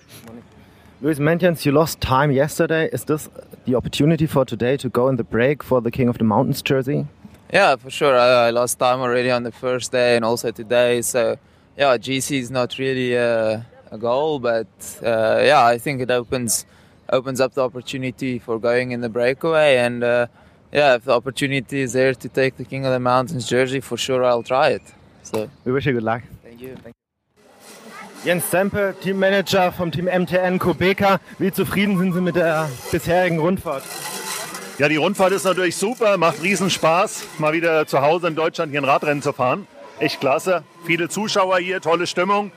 Luis 1.00 1.19
Mentjens, 1.19 1.63
you 1.63 1.71
lost 1.71 2.01
time 2.01 2.33
yesterday. 2.33 2.89
Is 2.92 3.06
this 3.06 3.30
the 3.65 3.75
opportunity 3.75 4.25
for 4.25 4.45
today 4.45 4.77
to 4.77 4.89
go 4.89 5.09
in 5.09 5.18
the 5.18 5.24
break 5.24 5.63
for 5.63 5.81
the 5.83 5.92
King 5.92 6.09
of 6.09 6.18
the 6.18 6.24
Mountains 6.24 6.63
jersey? 6.63 7.06
Yeah, 7.54 7.75
for 7.77 7.92
sure. 7.92 8.18
I, 8.18 8.48
I 8.48 8.51
lost 8.51 8.80
time 8.80 9.00
already 9.01 9.30
on 9.30 9.44
the 9.44 9.51
first 9.51 9.92
day 9.92 10.15
and 10.15 10.25
also 10.25 10.51
today. 10.51 11.01
So, 11.01 11.38
yeah, 11.77 11.98
GC 11.98 12.39
is 12.39 12.50
not 12.50 12.80
really 12.80 13.13
a, 13.13 13.65
a 13.92 13.98
goal, 13.98 14.39
but 14.39 14.68
uh, 15.04 15.39
yeah, 15.44 15.63
I 15.63 15.77
think 15.77 16.01
it 16.01 16.09
opens 16.09 16.65
opens 17.09 17.39
up 17.39 17.54
the 17.54 17.63
opportunity 17.63 18.39
for 18.39 18.59
going 18.59 18.92
in 18.92 19.01
the 19.01 19.09
breakaway. 19.09 19.77
And 19.77 20.04
uh, 20.04 20.27
yeah, 20.72 20.96
if 20.96 21.04
the 21.06 21.14
opportunity 21.14 21.81
is 21.81 21.94
there 21.94 22.14
to 22.14 22.30
take 22.30 22.58
the 22.58 22.66
King 22.66 22.86
of 22.86 22.92
the 22.92 23.00
Mountains 23.00 23.48
jersey, 23.48 23.80
for 23.80 23.98
sure 23.98 24.24
I'll 24.24 24.44
try 24.44 24.69
it. 24.69 24.81
So, 25.24 25.50
we 25.66 25.72
wish 25.72 25.86
you 25.86 25.94
good 25.94 26.04
luck. 26.04 26.24
Thank 26.44 26.62
you. 26.62 26.75
Thank 26.75 26.88
you. 26.88 26.94
Jens 28.24 28.50
Sempe, 28.50 28.96
Teammanager 29.02 29.72
vom 29.72 29.92
Team 29.92 30.06
MTN 30.06 30.60
Kubeka. 30.60 31.19
Wie 31.38 31.52
zufrieden 31.52 31.98
sind 31.98 32.14
Sie 32.14 32.22
mit 32.22 32.36
der 32.36 32.69
bisherigen 32.92 33.40
Rundfahrt? 33.40 33.84
Ja, 34.80 34.88
die 34.88 34.98
Rundfahrt 34.98 35.31
ist 35.31 35.44
natürlich 35.44 35.75
super, 35.75 36.18
macht 36.18 36.42
riesen 36.44 36.69
Spaß, 36.69 37.24
mal 37.40 37.54
wieder 37.54 37.88
zu 37.88 38.02
Hause 38.02 38.28
in 38.28 38.36
Deutschland 38.36 38.72
hier 38.72 38.81
ein 38.81 38.86
Radrennen 38.86 39.24
zu 39.24 39.34
fahren. 39.34 39.68
Echt 40.00 40.19
klasse. 40.19 40.64
Viele 40.86 41.10
Zuschauer 41.10 41.58
hier, 41.60 41.81
tolle 41.81 42.06
Stimmung. 42.06 42.52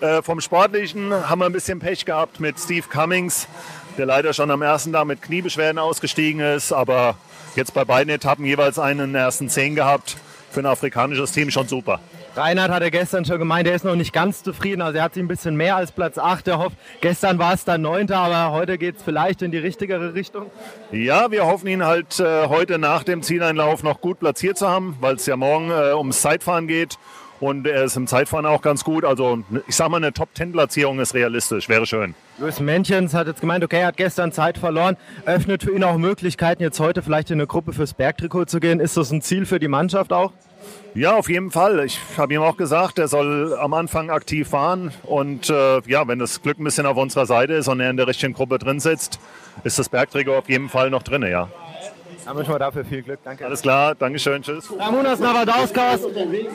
Äh, 0.00 0.22
vom 0.22 0.40
Sportlichen 0.40 1.12
haben 1.12 1.40
wir 1.40 1.46
ein 1.46 1.52
bisschen 1.52 1.78
Pech 1.80 2.04
gehabt 2.04 2.38
mit 2.38 2.58
Steve 2.60 2.86
Cummings, 2.88 3.48
der 3.96 4.06
leider 4.06 4.32
schon 4.32 4.50
am 4.50 4.62
ersten 4.62 4.92
Tag 4.92 5.06
mit 5.06 5.22
Kniebeschwerden 5.22 5.78
ausgestiegen 5.78 6.40
ist, 6.40 6.72
aber 6.72 7.16
jetzt 7.56 7.74
bei 7.74 7.84
beiden 7.84 8.12
Etappen 8.12 8.44
jeweils 8.44 8.78
einen 8.78 9.00
in 9.00 9.12
den 9.12 9.16
ersten 9.16 9.48
zehn 9.48 9.74
gehabt. 9.74 10.16
Für 10.50 10.60
ein 10.60 10.66
afrikanisches 10.66 11.32
Team 11.32 11.50
schon 11.50 11.66
super. 11.66 12.00
Reinhard 12.36 12.70
hat 12.70 12.82
er 12.82 12.90
gestern 12.90 13.24
schon 13.24 13.38
gemeint, 13.38 13.68
er 13.68 13.74
ist 13.74 13.84
noch 13.84 13.94
nicht 13.94 14.12
ganz 14.12 14.42
zufrieden. 14.42 14.82
Also 14.82 14.98
er 14.98 15.04
hat 15.04 15.14
sich 15.14 15.22
ein 15.22 15.28
bisschen 15.28 15.56
mehr 15.56 15.76
als 15.76 15.92
Platz 15.92 16.18
8 16.18 16.48
erhofft. 16.48 16.76
Gestern 17.00 17.38
war 17.38 17.54
es 17.54 17.64
dann 17.64 17.82
9. 17.82 18.10
Aber 18.12 18.52
heute 18.52 18.76
geht 18.76 18.96
es 18.96 19.02
vielleicht 19.02 19.42
in 19.42 19.52
die 19.52 19.58
richtigere 19.58 20.14
Richtung. 20.14 20.50
Ja, 20.90 21.30
wir 21.30 21.46
hoffen 21.46 21.68
ihn 21.68 21.84
halt 21.84 22.18
äh, 22.20 22.48
heute 22.48 22.78
nach 22.78 23.04
dem 23.04 23.22
Zieleinlauf 23.22 23.82
noch 23.82 24.00
gut 24.00 24.18
platziert 24.18 24.58
zu 24.58 24.68
haben, 24.68 24.96
weil 25.00 25.14
es 25.16 25.26
ja 25.26 25.36
morgen 25.36 25.70
äh, 25.70 25.94
ums 25.94 26.20
Zeitfahren 26.20 26.66
geht. 26.66 26.98
Und 27.44 27.66
er 27.66 27.84
ist 27.84 27.94
im 27.94 28.06
Zeitfahren 28.06 28.46
auch 28.46 28.62
ganz 28.62 28.84
gut. 28.84 29.04
Also 29.04 29.40
ich 29.68 29.76
sag 29.76 29.90
mal, 29.90 29.98
eine 29.98 30.14
Top-10-Platzierung 30.14 30.98
ist 30.98 31.12
realistisch. 31.12 31.68
Wäre 31.68 31.84
schön. 31.84 32.14
Luis 32.38 32.58
Männchens 32.58 33.12
hat 33.12 33.26
jetzt 33.26 33.42
gemeint, 33.42 33.62
okay, 33.62 33.80
er 33.80 33.88
hat 33.88 33.98
gestern 33.98 34.32
Zeit 34.32 34.56
verloren. 34.56 34.96
Öffnet 35.26 35.62
für 35.62 35.74
ihn 35.74 35.84
auch 35.84 35.98
Möglichkeiten, 35.98 36.62
jetzt 36.62 36.80
heute 36.80 37.02
vielleicht 37.02 37.30
in 37.30 37.38
eine 37.38 37.46
Gruppe 37.46 37.74
fürs 37.74 37.92
Bergtrikot 37.92 38.46
zu 38.46 38.60
gehen. 38.60 38.80
Ist 38.80 38.96
das 38.96 39.10
ein 39.10 39.20
Ziel 39.20 39.44
für 39.44 39.58
die 39.58 39.68
Mannschaft 39.68 40.10
auch? 40.14 40.32
Ja, 40.94 41.16
auf 41.16 41.28
jeden 41.28 41.50
Fall. 41.50 41.84
Ich 41.84 42.00
habe 42.16 42.32
ihm 42.32 42.40
auch 42.40 42.56
gesagt, 42.56 42.98
er 42.98 43.08
soll 43.08 43.54
am 43.60 43.74
Anfang 43.74 44.08
aktiv 44.08 44.48
fahren. 44.48 44.90
Und 45.02 45.50
äh, 45.50 45.82
ja, 45.86 46.08
wenn 46.08 46.18
das 46.18 46.40
Glück 46.40 46.58
ein 46.58 46.64
bisschen 46.64 46.86
auf 46.86 46.96
unserer 46.96 47.26
Seite 47.26 47.52
ist 47.52 47.68
und 47.68 47.78
er 47.78 47.90
in 47.90 47.98
der 47.98 48.06
richtigen 48.06 48.32
Gruppe 48.32 48.58
drin 48.58 48.80
sitzt, 48.80 49.20
ist 49.64 49.78
das 49.78 49.90
Bergtrikot 49.90 50.34
auf 50.34 50.48
jeden 50.48 50.70
Fall 50.70 50.88
noch 50.88 51.02
drin, 51.02 51.20
ja. 51.24 51.50
Dann 52.24 52.36
wünschen 52.36 52.54
wir 52.54 52.58
dafür 52.58 52.84
viel 52.84 53.02
Glück. 53.02 53.18
Danke. 53.24 53.44
Alles 53.44 53.60
klar, 53.62 53.94
Dankeschön, 53.94 54.42
tschüss. 54.42 54.64
Ramonas 54.78 55.18
Navadauskas, 55.20 56.00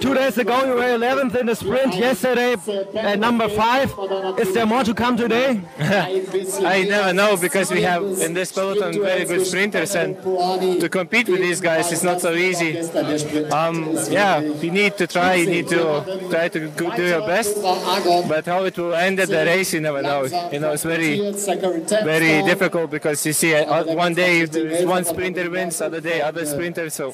two 0.01 0.13
days 0.13 0.37
ago 0.37 0.65
you 0.65 0.75
were 0.75 0.97
11th 0.97 1.35
in 1.39 1.47
the 1.47 1.55
sprint, 1.55 1.93
yesterday 1.95 2.55
at 2.95 3.19
number 3.19 3.49
5. 3.49 4.39
Is 4.39 4.53
there 4.53 4.65
more 4.65 4.83
to 4.83 4.93
come 4.93 5.15
today? 5.17 5.61
I 5.79 6.85
never 6.89 7.13
know 7.13 7.37
because 7.37 7.71
we 7.71 7.83
have 7.83 8.03
in 8.21 8.33
this 8.33 8.51
peloton 8.51 8.93
very 9.01 9.25
good 9.25 9.45
sprinters 9.45 9.95
and 9.95 10.17
to 10.79 10.89
compete 10.89 11.29
with 11.29 11.39
these 11.41 11.61
guys 11.61 11.91
is 11.91 12.03
not 12.03 12.19
so 12.21 12.33
easy. 12.33 12.79
Um, 13.51 13.95
yeah, 14.09 14.39
you 14.39 14.71
need 14.71 14.97
to 14.97 15.07
try, 15.07 15.35
you 15.35 15.47
need 15.47 15.67
to 15.69 16.03
try 16.29 16.47
to 16.49 16.67
do 16.69 17.03
your 17.03 17.21
best, 17.27 17.61
but 18.27 18.45
how 18.45 18.63
it 18.65 18.77
will 18.77 18.95
end 18.95 19.19
at 19.19 19.29
the 19.29 19.45
race 19.45 19.73
you 19.73 19.81
never 19.81 20.01
know. 20.01 20.23
You 20.51 20.59
know, 20.59 20.71
it's 20.71 20.83
very, 20.83 21.31
very 22.03 22.41
difficult 22.43 22.89
because 22.89 23.25
you 23.25 23.33
see 23.33 23.53
uh, 23.53 23.83
one 23.95 24.13
day 24.13 24.45
one 24.85 25.05
sprinter 25.05 25.49
other 25.59 26.01
day 26.01 26.21
other 26.21 26.45
sprinters. 26.45 26.93
So 26.93 27.11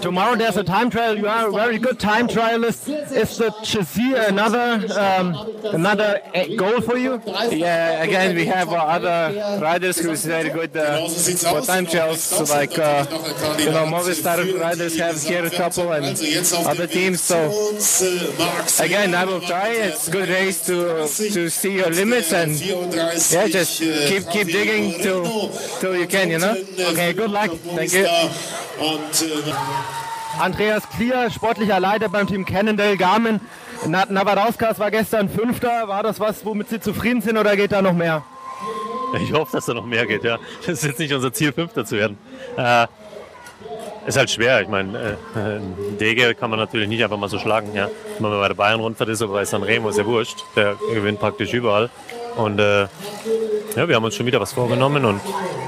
Tomorrow 0.00 0.36
there's 0.36 0.56
a 0.56 0.64
time 0.64 0.90
trial. 0.90 1.16
You 1.16 1.26
are 1.26 1.48
a 1.48 1.52
very 1.52 1.78
good 1.78 1.98
time 1.98 2.28
trialist. 2.28 2.88
Is 3.12 3.38
the 3.38 3.50
Chassis 3.62 4.14
another 4.14 4.68
um, 4.98 5.26
another 5.72 6.20
uh, 6.34 6.44
goal 6.56 6.80
for 6.80 6.96
you? 6.98 7.20
yeah, 7.50 8.02
again 8.02 8.36
we 8.36 8.44
have 8.46 8.68
uh, 8.68 8.76
other 8.96 9.58
riders 9.60 9.98
who's 9.98 10.24
very 10.24 10.50
good 10.50 10.76
uh, 10.76 11.08
for 11.08 11.60
time 11.62 11.86
trials. 11.86 12.20
So 12.22 12.44
like 12.44 12.78
uh, 12.78 13.06
you 13.58 13.70
know 13.70 13.86
Movistar 13.86 14.38
riders 14.60 14.98
have 14.98 15.20
here 15.22 15.44
a 15.44 15.50
couple 15.50 15.92
and 15.92 16.04
other 16.66 16.86
teams. 16.86 17.20
So 17.20 17.38
again, 18.80 19.14
I 19.14 19.24
will 19.24 19.40
try. 19.40 19.68
It's 19.68 20.08
good 20.08 20.28
race 20.28 20.66
to 20.66 21.06
to 21.36 21.48
see 21.48 21.76
your 21.76 21.90
limits 21.90 22.32
and 22.32 22.52
yeah, 22.60 23.48
just 23.48 23.80
keep 23.80 24.28
keep 24.28 24.48
digging 24.48 25.00
till 25.02 25.48
till 25.80 25.96
you 25.96 26.06
can. 26.06 26.28
You 26.30 26.38
know. 26.38 26.54
Okay, 26.92 27.12
good 27.12 27.30
luck. 27.30 27.50
Thank 27.76 27.92
you. 27.92 28.06
Andreas 30.40 30.82
Klier, 30.96 31.30
sportlicher 31.30 31.78
Leiter 31.78 32.08
beim 32.08 32.26
Team 32.26 32.44
Cannondale 32.44 32.96
Garmin. 32.96 33.40
Na- 33.86 34.06
Navadauskas 34.08 34.78
war 34.78 34.90
gestern 34.90 35.28
Fünfter. 35.28 35.86
War 35.88 36.02
das 36.02 36.18
was, 36.20 36.44
womit 36.44 36.68
Sie 36.70 36.80
zufrieden 36.80 37.20
sind 37.20 37.36
oder 37.36 37.54
geht 37.56 37.72
da 37.72 37.82
noch 37.82 37.92
mehr? 37.92 38.24
Ich 39.22 39.32
hoffe, 39.32 39.52
dass 39.56 39.66
da 39.66 39.74
noch 39.74 39.84
mehr 39.84 40.06
geht, 40.06 40.24
ja. 40.24 40.38
Das 40.60 40.68
ist 40.78 40.84
jetzt 40.84 40.98
nicht 40.98 41.12
unser 41.12 41.32
Ziel, 41.32 41.52
Fünfter 41.52 41.84
zu 41.84 41.96
werden. 41.96 42.16
Äh, 42.56 42.86
ist 44.06 44.16
halt 44.16 44.30
schwer. 44.30 44.62
Ich 44.62 44.68
meine, 44.68 45.16
äh, 45.36 45.56
äh, 45.56 45.60
Dege 46.00 46.34
kann 46.34 46.48
man 46.50 46.58
natürlich 46.58 46.88
nicht 46.88 47.04
einfach 47.04 47.18
mal 47.18 47.28
so 47.28 47.38
schlagen, 47.38 47.74
ja. 47.74 47.88
Wenn 48.18 48.30
man 48.30 48.40
bei 48.40 48.48
der 48.48 48.54
Bayern-Rundfahrt 48.54 49.10
ist 49.10 49.20
oder 49.22 49.34
bei 49.34 49.44
Sanremo, 49.44 49.90
ist 49.90 49.98
ja 49.98 50.06
wurscht. 50.06 50.42
Der 50.56 50.76
gewinnt 50.92 51.20
praktisch 51.20 51.52
überall. 51.52 51.90
Und 52.36 52.58
äh, 52.58 52.82
ja, 53.76 53.88
wir 53.88 53.96
haben 53.96 54.04
uns 54.04 54.14
schon 54.14 54.26
wieder 54.26 54.40
was 54.40 54.52
vorgenommen 54.52 55.04
und 55.04 55.20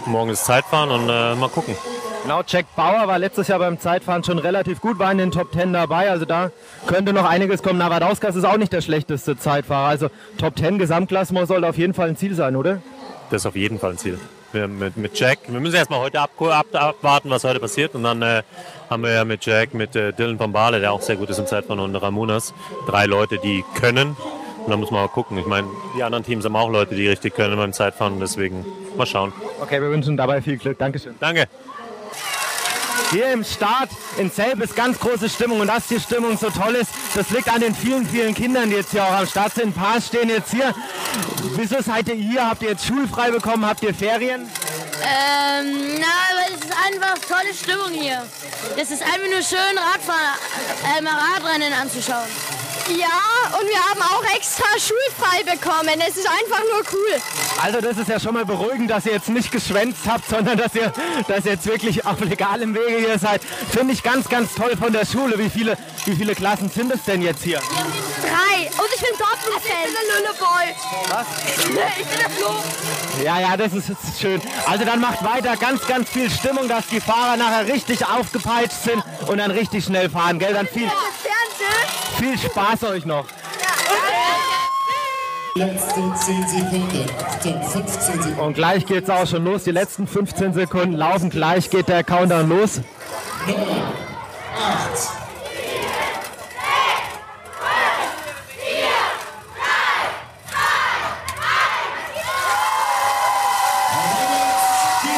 morgen 0.06 0.30
ist 0.30 0.44
Zeitfahren 0.44 0.90
und 0.90 1.08
äh, 1.08 1.34
mal 1.34 1.48
gucken. 1.48 1.76
Genau, 2.24 2.42
Jack 2.46 2.74
Bauer 2.74 3.06
war 3.06 3.18
letztes 3.18 3.48
Jahr 3.48 3.58
beim 3.58 3.78
Zeitfahren 3.78 4.24
schon 4.24 4.38
relativ 4.38 4.80
gut, 4.80 4.98
war 4.98 5.12
in 5.12 5.18
den 5.18 5.30
Top 5.30 5.52
10 5.52 5.74
dabei. 5.74 6.10
Also 6.10 6.24
da 6.24 6.50
könnte 6.86 7.12
noch 7.12 7.28
einiges 7.28 7.62
kommen. 7.62 7.78
Navadauskas 7.78 8.34
ist 8.34 8.44
auch 8.44 8.56
nicht 8.56 8.72
der 8.72 8.80
schlechteste 8.80 9.36
Zeitfahrer. 9.36 9.88
Also 9.88 10.08
Top 10.38 10.58
10 10.58 10.78
Gesamtklassement 10.78 11.46
sollte 11.48 11.68
auf 11.68 11.76
jeden 11.76 11.92
Fall 11.92 12.08
ein 12.08 12.16
Ziel 12.16 12.34
sein, 12.34 12.56
oder? 12.56 12.80
Das 13.28 13.42
ist 13.42 13.46
auf 13.46 13.56
jeden 13.56 13.78
Fall 13.78 13.90
ein 13.90 13.98
Ziel. 13.98 14.18
Wir 14.52 14.68
mit, 14.68 14.96
mit 14.96 15.18
Jack, 15.18 15.40
wir 15.48 15.60
müssen 15.60 15.74
erstmal 15.74 16.00
heute 16.00 16.18
ab, 16.18 16.30
ab, 16.40 16.66
abwarten, 16.72 17.28
was 17.28 17.44
heute 17.44 17.60
passiert. 17.60 17.94
Und 17.94 18.04
dann 18.04 18.22
äh, 18.22 18.42
haben 18.88 19.02
wir 19.02 19.12
ja 19.12 19.26
mit 19.26 19.44
Jack, 19.44 19.74
mit 19.74 19.94
äh, 19.94 20.14
Dylan 20.14 20.38
von 20.38 20.50
Bale, 20.50 20.80
der 20.80 20.92
auch 20.92 21.02
sehr 21.02 21.16
gut 21.16 21.28
ist 21.28 21.38
im 21.38 21.46
Zeitfahren, 21.46 21.80
und 21.80 21.94
Ramonas, 21.94 22.54
drei 22.86 23.04
Leute, 23.04 23.36
die 23.36 23.64
können. 23.74 24.16
Und 24.64 24.70
dann 24.70 24.80
muss 24.80 24.90
man 24.90 25.02
mal 25.02 25.08
gucken. 25.08 25.36
Ich 25.38 25.46
meine, 25.46 25.68
die 25.96 26.02
anderen 26.02 26.24
Teams 26.24 26.44
haben 26.44 26.56
auch 26.56 26.70
Leute, 26.70 26.94
die 26.94 27.06
richtig 27.06 27.34
können 27.34 27.56
beim 27.56 27.72
Zeitfahren. 27.72 28.18
Deswegen 28.18 28.64
mal 28.96 29.06
schauen. 29.06 29.32
Okay, 29.60 29.80
wir 29.80 29.90
wünschen 29.90 30.16
dabei 30.16 30.40
viel 30.40 30.56
Glück. 30.56 30.78
Dankeschön. 30.78 31.14
Danke. 31.20 31.48
Hier 33.10 33.32
im 33.32 33.44
Start 33.44 33.90
in 34.18 34.30
Selb 34.30 34.60
ist 34.60 34.74
ganz 34.74 34.98
große 34.98 35.28
Stimmung 35.28 35.60
und 35.60 35.68
dass 35.68 35.86
die 35.86 36.00
Stimmung 36.00 36.36
so 36.36 36.50
toll 36.50 36.74
ist, 36.74 36.90
das 37.14 37.30
liegt 37.30 37.48
an 37.48 37.60
den 37.60 37.74
vielen, 37.74 38.06
vielen 38.06 38.34
Kindern, 38.34 38.70
die 38.70 38.76
jetzt 38.76 38.90
hier 38.90 39.04
auch 39.04 39.12
am 39.12 39.26
Start 39.26 39.54
sind. 39.54 39.68
Ein 39.68 39.72
paar 39.72 40.00
stehen 40.00 40.30
jetzt 40.30 40.50
hier. 40.50 40.74
Wieso 41.54 41.80
seid 41.80 42.08
ihr 42.08 42.14
hier? 42.14 42.48
Habt 42.48 42.62
ihr 42.62 42.70
jetzt 42.70 42.86
schulfrei 42.86 43.30
bekommen? 43.30 43.66
Habt 43.66 43.82
ihr 43.82 43.94
Ferien? 43.94 44.42
Ähm, 45.02 46.00
na, 46.00 46.06
aber 46.30 46.54
es 46.54 46.64
ist 46.64 46.74
einfach 46.86 47.18
tolle 47.28 47.54
Stimmung 47.54 47.92
hier. 47.92 48.24
Es 48.76 48.90
ist 48.90 49.02
einfach 49.02 49.28
nur 49.30 49.42
schön, 49.42 49.78
Radfahren, 49.78 51.06
äh, 51.06 51.08
Radrennen 51.08 51.72
anzuschauen. 51.72 52.28
Ja, 52.88 53.58
und 53.58 53.66
wir 53.66 53.78
haben 53.78 54.02
auch 54.02 54.24
extra 54.36 54.66
schulfrei 54.78 55.42
bekommen. 55.42 56.00
Es 56.06 56.16
ist 56.16 56.28
einfach 56.28 56.60
nur 56.70 56.82
cool. 56.92 57.20
Also 57.62 57.80
das 57.80 57.96
ist 57.96 58.08
ja 58.08 58.20
schon 58.20 58.34
mal 58.34 58.44
beruhigend, 58.44 58.90
dass 58.90 59.06
ihr 59.06 59.12
jetzt 59.12 59.28
nicht 59.30 59.50
geschwänzt 59.50 60.00
habt, 60.06 60.28
sondern 60.28 60.58
dass 60.58 60.74
ihr, 60.74 60.92
dass 61.26 61.46
ihr 61.46 61.52
jetzt 61.52 61.66
wirklich 61.66 62.04
auf 62.04 62.20
legalem 62.20 62.74
Wege 62.74 62.98
hier 62.98 63.18
seid. 63.18 63.40
Finde 63.70 63.94
ich 63.94 64.02
ganz, 64.02 64.28
ganz 64.28 64.54
toll 64.54 64.76
von 64.76 64.92
der 64.92 65.06
Schule. 65.06 65.38
Wie 65.38 65.48
viele, 65.48 65.78
wie 66.04 66.14
viele 66.14 66.34
Klassen 66.34 66.68
sind 66.68 66.92
es 66.92 67.04
denn 67.04 67.22
jetzt 67.22 67.42
hier? 67.42 67.58
Drei. 67.58 68.66
Und 68.66 68.88
ich 68.94 69.00
bin 69.00 69.18
Dortmund-Fan. 69.18 69.84
Ich 69.86 69.94
bin 69.94 69.94
der 69.94 70.16
Lülleboy. 70.20 70.66
Was? 71.08 71.26
Ich 71.96 72.06
bin 72.06 72.18
der 72.18 72.30
Flo. 72.30 72.54
Ja, 73.22 73.40
ja, 73.40 73.56
das 73.56 73.72
ist, 73.72 73.88
das 73.88 73.96
ist 74.08 74.20
schön. 74.20 74.40
Also 74.66 74.84
dann 74.84 75.00
macht 75.00 75.24
weiter 75.24 75.56
ganz, 75.56 75.86
ganz 75.86 76.10
viel 76.10 76.30
Stimmung, 76.30 76.68
dass 76.68 76.86
die 76.88 77.00
Fahrer 77.00 77.36
nachher 77.36 77.66
richtig 77.66 78.04
aufgepeitscht 78.06 78.82
sind 78.84 79.02
und 79.28 79.38
dann 79.38 79.50
richtig 79.50 79.84
schnell 79.84 80.10
fahren, 80.10 80.38
gell? 80.38 80.52
Dann 80.52 80.66
viel, 80.66 80.90
viel 82.18 82.38
Spaß 82.38 82.84
euch 82.84 83.04
noch. 83.04 83.26
Letzte 85.56 85.94
10 85.94 86.48
Sekunden. 86.48 87.08
15 87.40 88.22
Sekunden. 88.22 88.40
Und 88.40 88.54
gleich 88.54 88.86
geht's 88.86 89.08
auch 89.08 89.26
schon 89.26 89.44
los. 89.44 89.62
Die 89.64 89.70
letzten 89.70 90.06
15 90.06 90.52
Sekunden 90.52 90.94
laufen. 90.94 91.30
Gleich 91.30 91.70
geht 91.70 91.88
der 91.88 92.02
Countdown 92.02 92.48
los. 92.48 92.80
Nummer 93.46 93.92
8. 94.56 95.23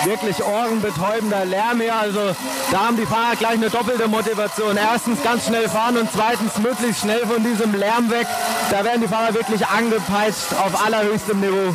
wirklich 0.07 0.43
ohrenbetäubender 0.43 1.45
Lärm 1.45 1.81
hier. 1.81 1.95
Also 1.95 2.35
da 2.71 2.87
haben 2.87 2.97
die 2.97 3.05
Fahrer 3.05 3.37
gleich 3.37 3.55
eine 3.55 3.69
doppelte 3.69 4.09
Motivation. 4.09 4.77
Erstens 4.77 5.23
ganz 5.23 5.47
schnell 5.47 5.69
fahren 5.69 5.99
und 5.99 6.09
zweitens 6.11 6.57
möglichst 6.59 7.03
schnell 7.03 7.27
von 7.27 7.43
diesem 7.43 7.75
Lärm 7.75 8.11
weg. 8.11 8.27
Da 8.71 8.85
werden 8.85 9.03
die 9.03 9.09
Fahrer 9.09 9.35
wirklich 9.35 9.67
angepeitscht 9.67 10.55
auf 10.55 10.87
allerhöchstem 10.87 11.41
Niveau. 11.41 11.75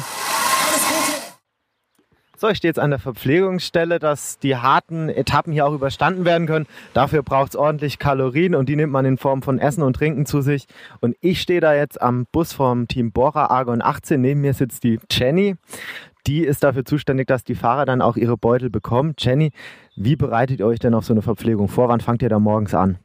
So, 2.41 2.50
ich 2.50 2.57
stehe 2.57 2.71
jetzt 2.71 2.79
an 2.79 2.89
der 2.89 2.97
Verpflegungsstelle, 2.97 4.00
dass 4.00 4.39
die 4.39 4.55
harten 4.55 5.09
Etappen 5.09 5.53
hier 5.53 5.67
auch 5.67 5.73
überstanden 5.73 6.25
werden 6.25 6.47
können. 6.47 6.65
Dafür 6.95 7.21
braucht 7.21 7.51
es 7.51 7.55
ordentlich 7.55 8.00
Kalorien 8.00 8.55
und 8.55 8.67
die 8.67 8.75
nimmt 8.75 8.91
man 8.91 9.05
in 9.05 9.19
Form 9.19 9.43
von 9.43 9.59
Essen 9.59 9.83
und 9.83 9.95
Trinken 9.95 10.25
zu 10.25 10.41
sich. 10.41 10.65
Und 11.01 11.15
ich 11.21 11.39
stehe 11.39 11.61
da 11.61 11.75
jetzt 11.75 12.01
am 12.01 12.25
Bus 12.31 12.51
vom 12.51 12.88
Team 12.88 13.11
Bora 13.11 13.51
Argon 13.51 13.83
18. 13.83 14.19
Neben 14.19 14.41
mir 14.41 14.55
sitzt 14.55 14.83
die 14.83 15.00
Jenny. 15.11 15.55
Die 16.28 16.44
ist 16.44 16.63
dafür 16.63 16.86
zuständig, 16.86 17.28
dass 17.28 17.44
die 17.44 17.56
Fahrer 17.56 17.86
dann 17.86 18.01
auch 18.01 18.16
ihre 18.16 18.38
Beutel 18.38 18.70
bekommen. 18.70 19.16
Jenny, 19.18 19.51
wie 19.96 20.16
bereitet 20.16 20.60
ihr 20.60 20.68
euch 20.68 20.80
denn 20.80 20.94
auf 20.94 21.06
so 21.06 21.13
eine 21.13 21.22
Verpflegung 21.22 21.68
vor? 21.68 21.90
Wann 21.90 22.01
fangt 22.01 22.22
ihr 22.22 22.30
da 22.30 22.40
morgens 22.40 22.74
an? 22.74 23.00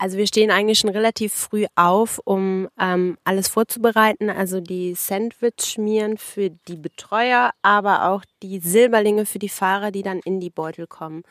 Also 0.00 0.16
wir 0.16 0.28
stehen 0.28 0.52
eigentlich 0.52 0.78
schon 0.78 0.90
relativ 0.90 1.34
früh 1.34 1.66
auf, 1.74 2.20
um 2.24 2.68
ähm, 2.78 3.18
alles 3.24 3.48
vorzubereiten. 3.48 4.30
Also 4.30 4.60
die 4.60 4.94
Sandwich 4.94 5.64
schmieren 5.64 6.18
für 6.18 6.50
die 6.50 6.76
Betreuer, 6.76 7.50
aber 7.62 8.08
auch 8.08 8.24
die 8.44 8.60
Silberlinge 8.60 9.26
für 9.26 9.40
die 9.40 9.48
Fahrer, 9.48 9.90
die 9.90 10.02
dann 10.02 10.20
in 10.20 10.38
die 10.38 10.50
Beutel 10.50 10.86
kommen. 10.86 11.24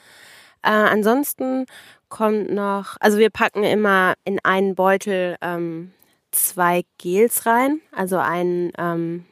Äh, 0.64 0.72
ansonsten 0.72 1.66
kommt 2.10 2.52
noch, 2.52 2.98
also 3.00 3.18
wir 3.18 3.30
packen 3.30 3.64
immer 3.64 4.16
in 4.26 4.40
einen 4.44 4.76
Beutel 4.76 5.38
ähm, 5.42 5.94
zwei 6.32 6.84
Gels 6.98 7.46
rein, 7.46 7.80
also 7.94 8.18
ein 8.18 8.74
ähm, 8.78 9.26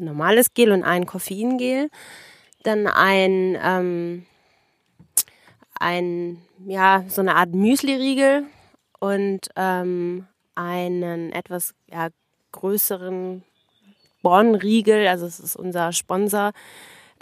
normales 0.00 0.54
Gel 0.54 0.72
und 0.72 0.82
ein 0.82 1.06
Koffeingel. 1.06 1.90
Dann 2.62 2.86
ein, 2.86 3.56
ähm, 3.62 4.26
ein, 5.78 6.42
ja, 6.66 7.04
so 7.08 7.20
eine 7.20 7.36
Art 7.36 7.54
Müsli-Riegel 7.54 8.44
und 8.98 9.48
ähm, 9.56 10.26
einen 10.54 11.32
etwas 11.32 11.74
ja, 11.90 12.08
größeren 12.52 13.42
Bornriegel, 14.22 15.06
also 15.08 15.26
es 15.26 15.40
ist 15.40 15.56
unser 15.56 15.92
Sponsor, 15.92 16.52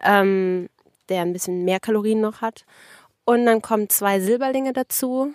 ähm, 0.03 0.69
der 1.09 1.23
ein 1.23 1.33
bisschen 1.33 1.65
mehr 1.65 1.81
Kalorien 1.81 2.21
noch 2.21 2.41
hat. 2.41 2.65
Und 3.25 3.47
dann 3.47 3.63
kommen 3.63 3.89
zwei 3.89 4.21
Silberlinge 4.21 4.73
dazu, 4.73 5.33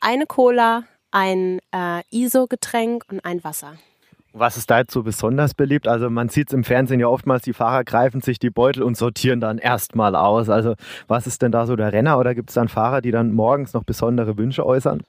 eine 0.00 0.26
Cola, 0.26 0.84
ein 1.10 1.60
äh, 1.72 2.02
ISO-Getränk 2.10 3.04
und 3.08 3.24
ein 3.24 3.44
Wasser. 3.44 3.76
Was 4.36 4.56
ist 4.56 4.68
da 4.68 4.78
jetzt 4.78 4.92
so 4.92 5.04
besonders 5.04 5.54
beliebt? 5.54 5.86
Also 5.86 6.10
man 6.10 6.28
sieht 6.28 6.48
es 6.48 6.54
im 6.54 6.64
Fernsehen 6.64 6.98
ja 6.98 7.06
oftmals, 7.06 7.44
die 7.44 7.52
Fahrer 7.52 7.84
greifen 7.84 8.20
sich 8.20 8.40
die 8.40 8.50
Beutel 8.50 8.82
und 8.82 8.96
sortieren 8.96 9.40
dann 9.40 9.58
erstmal 9.58 10.16
aus. 10.16 10.48
Also 10.48 10.74
was 11.06 11.28
ist 11.28 11.40
denn 11.40 11.52
da 11.52 11.66
so 11.66 11.76
der 11.76 11.92
Renner 11.92 12.18
oder 12.18 12.34
gibt 12.34 12.50
es 12.50 12.54
dann 12.54 12.66
Fahrer, 12.66 13.00
die 13.00 13.12
dann 13.12 13.32
morgens 13.32 13.74
noch 13.74 13.84
besondere 13.84 14.36
Wünsche 14.36 14.66
äußern? 14.66 15.04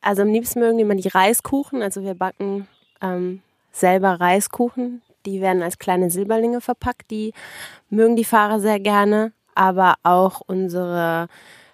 Also 0.00 0.22
am 0.22 0.28
liebsten 0.32 0.58
mögen 0.58 0.78
die 0.78 0.82
immer 0.82 0.96
die 0.96 1.06
Reiskuchen. 1.06 1.80
Also 1.80 2.02
wir 2.02 2.14
backen 2.14 2.66
ähm, 3.00 3.40
selber 3.70 4.20
Reiskuchen. 4.20 5.00
Die 5.26 5.40
werden 5.40 5.62
als 5.62 5.78
kleine 5.78 6.10
Silberlinge 6.10 6.60
verpackt. 6.60 7.08
Die 7.12 7.32
mögen 7.88 8.16
die 8.16 8.24
Fahrer 8.24 8.58
sehr 8.58 8.80
gerne. 8.80 9.30
Aber 9.54 9.94
auch 10.02 10.40
unsere, 10.44 11.28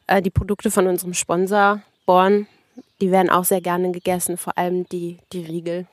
äh, 0.09 0.21
die 0.21 0.31
Produkte 0.31 0.71
von 0.71 0.87
unserem 0.89 1.15
Sponsor 1.15 1.81
Born, 2.05 2.47
die 3.01 3.11
werden 3.11 3.31
auch 3.31 3.45
sehr 3.45 3.63
gerne 3.63 3.93
gegessen. 3.93 4.37
Vor 4.37 4.59
allem 4.59 4.87
die, 4.91 5.21
die 5.33 5.43
Riegel. 5.43 5.87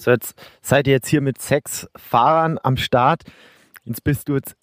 So, 0.00 0.10
jetzt 0.10 0.34
seid 0.62 0.86
ihr 0.86 0.94
jetzt 0.94 1.08
hier 1.08 1.20
mit 1.20 1.42
sechs 1.42 1.86
Fahrern 1.94 2.58
am 2.62 2.78
Start. 2.78 3.22
Jetzt 3.84 4.02
bist 4.02 4.30
du 4.30 4.34
jetzt 4.34 4.56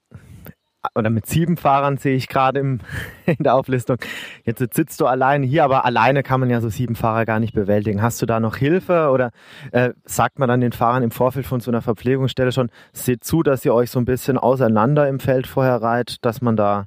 oder 0.95 1.11
mit 1.11 1.27
sieben 1.27 1.57
Fahrern 1.57 1.97
sehe 1.97 2.15
ich 2.15 2.27
gerade 2.27 2.59
in 3.25 3.37
der 3.39 3.53
Auflistung. 3.53 3.97
Jetzt 4.45 4.73
sitzt 4.73 4.99
du 4.99 5.05
alleine 5.05 5.45
hier, 5.45 5.63
aber 5.63 5.85
alleine 5.85 6.23
kann 6.23 6.39
man 6.39 6.49
ja 6.49 6.59
so 6.59 6.69
sieben 6.69 6.95
Fahrer 6.95 7.25
gar 7.25 7.39
nicht 7.39 7.53
bewältigen. 7.53 8.01
Hast 8.01 8.19
du 8.19 8.25
da 8.25 8.39
noch 8.39 8.55
Hilfe 8.55 9.09
oder 9.11 9.29
äh, 9.71 9.91
sagt 10.05 10.39
man 10.39 10.49
dann 10.49 10.61
den 10.61 10.71
Fahrern 10.71 11.03
im 11.03 11.11
Vorfeld 11.11 11.45
von 11.45 11.59
so 11.59 11.69
einer 11.69 11.83
Verpflegungsstelle 11.83 12.51
schon, 12.51 12.71
seht 12.91 13.23
zu, 13.23 13.43
dass 13.43 13.63
ihr 13.63 13.75
euch 13.75 13.91
so 13.91 13.99
ein 13.99 14.05
bisschen 14.05 14.39
auseinander 14.39 15.07
im 15.07 15.19
Feld 15.19 15.45
vorher 15.45 15.83
reiht, 15.83 16.17
dass 16.25 16.41
man 16.41 16.55
da 16.55 16.85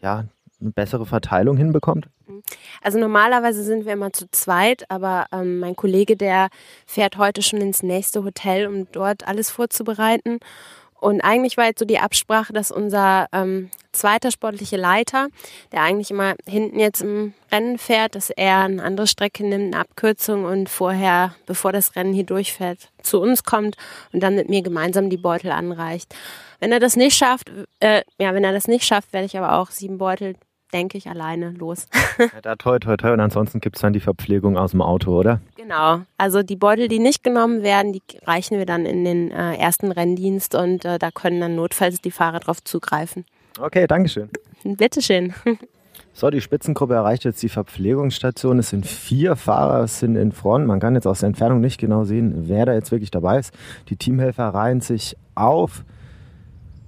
ja 0.00 0.24
eine 0.62 0.72
bessere 0.72 1.06
Verteilung 1.06 1.56
hinbekommt? 1.56 2.06
Also 2.82 2.98
normalerweise 2.98 3.62
sind 3.62 3.84
wir 3.84 3.92
immer 3.92 4.12
zu 4.12 4.30
zweit, 4.30 4.90
aber 4.90 5.26
ähm, 5.32 5.60
mein 5.60 5.76
Kollege, 5.76 6.16
der 6.16 6.48
fährt 6.86 7.18
heute 7.18 7.42
schon 7.42 7.60
ins 7.60 7.82
nächste 7.82 8.24
Hotel, 8.24 8.66
um 8.66 8.90
dort 8.90 9.26
alles 9.26 9.50
vorzubereiten. 9.50 10.38
Und 11.02 11.20
eigentlich 11.20 11.56
war 11.56 11.64
jetzt 11.64 11.80
so 11.80 11.84
die 11.84 11.98
Absprache, 11.98 12.52
dass 12.52 12.70
unser 12.70 13.26
ähm, 13.32 13.70
zweiter 13.90 14.30
sportliche 14.30 14.76
Leiter, 14.76 15.28
der 15.72 15.82
eigentlich 15.82 16.12
immer 16.12 16.36
hinten 16.46 16.78
jetzt 16.78 17.02
im 17.02 17.34
Rennen 17.50 17.76
fährt, 17.78 18.14
dass 18.14 18.30
er 18.30 18.60
eine 18.60 18.80
andere 18.84 19.08
Strecke 19.08 19.44
nimmt, 19.44 19.74
eine 19.74 19.82
Abkürzung 19.82 20.44
und 20.44 20.68
vorher, 20.68 21.34
bevor 21.44 21.72
das 21.72 21.96
Rennen 21.96 22.12
hier 22.14 22.24
durchfährt, 22.24 22.90
zu 23.02 23.20
uns 23.20 23.42
kommt 23.42 23.76
und 24.12 24.22
dann 24.22 24.36
mit 24.36 24.48
mir 24.48 24.62
gemeinsam 24.62 25.10
die 25.10 25.16
Beutel 25.16 25.50
anreicht. 25.50 26.14
Wenn 26.60 26.70
er 26.70 26.78
das 26.78 26.94
nicht 26.94 27.16
schafft, 27.16 27.50
äh, 27.80 28.02
ja, 28.18 28.32
wenn 28.32 28.44
er 28.44 28.52
das 28.52 28.68
nicht 28.68 28.84
schafft, 28.84 29.12
werde 29.12 29.26
ich 29.26 29.36
aber 29.36 29.54
auch 29.58 29.72
sieben 29.72 29.98
Beutel 29.98 30.36
denke 30.72 30.98
ich, 30.98 31.08
alleine 31.08 31.50
los. 31.50 31.86
ja, 32.18 32.40
da 32.42 32.56
toi, 32.56 32.78
toi, 32.78 32.96
toi. 32.96 33.12
Und 33.12 33.20
ansonsten 33.20 33.60
gibt 33.60 33.76
es 33.76 33.82
dann 33.82 33.92
die 33.92 34.00
Verpflegung 34.00 34.56
aus 34.56 34.72
dem 34.72 34.82
Auto, 34.82 35.18
oder? 35.18 35.40
Genau. 35.56 36.00
Also 36.18 36.42
die 36.42 36.56
Beutel, 36.56 36.88
die 36.88 36.98
nicht 36.98 37.22
genommen 37.22 37.62
werden, 37.62 37.92
die 37.92 38.02
reichen 38.24 38.58
wir 38.58 38.66
dann 38.66 38.86
in 38.86 39.04
den 39.04 39.30
äh, 39.30 39.56
ersten 39.56 39.92
Renndienst 39.92 40.54
und 40.54 40.84
äh, 40.84 40.98
da 40.98 41.10
können 41.10 41.40
dann 41.40 41.56
notfalls 41.56 42.00
die 42.00 42.10
Fahrer 42.10 42.40
drauf 42.40 42.62
zugreifen. 42.62 43.24
Okay, 43.60 43.86
Dankeschön. 43.86 44.30
Bitteschön. 44.64 45.34
So, 46.14 46.28
die 46.28 46.42
Spitzengruppe 46.42 46.94
erreicht 46.94 47.24
jetzt 47.24 47.42
die 47.42 47.48
Verpflegungsstation. 47.48 48.58
Es 48.58 48.68
sind 48.68 48.86
vier 48.86 49.34
Fahrer, 49.34 49.84
es 49.84 49.98
sind 49.98 50.16
in 50.16 50.32
Front. 50.32 50.66
Man 50.66 50.78
kann 50.78 50.94
jetzt 50.94 51.06
aus 51.06 51.20
der 51.20 51.28
Entfernung 51.28 51.60
nicht 51.60 51.80
genau 51.80 52.04
sehen, 52.04 52.48
wer 52.48 52.66
da 52.66 52.74
jetzt 52.74 52.92
wirklich 52.92 53.10
dabei 53.10 53.38
ist. 53.38 53.54
Die 53.88 53.96
Teamhelfer 53.96 54.48
reihen 54.48 54.82
sich 54.82 55.16
auf 55.34 55.84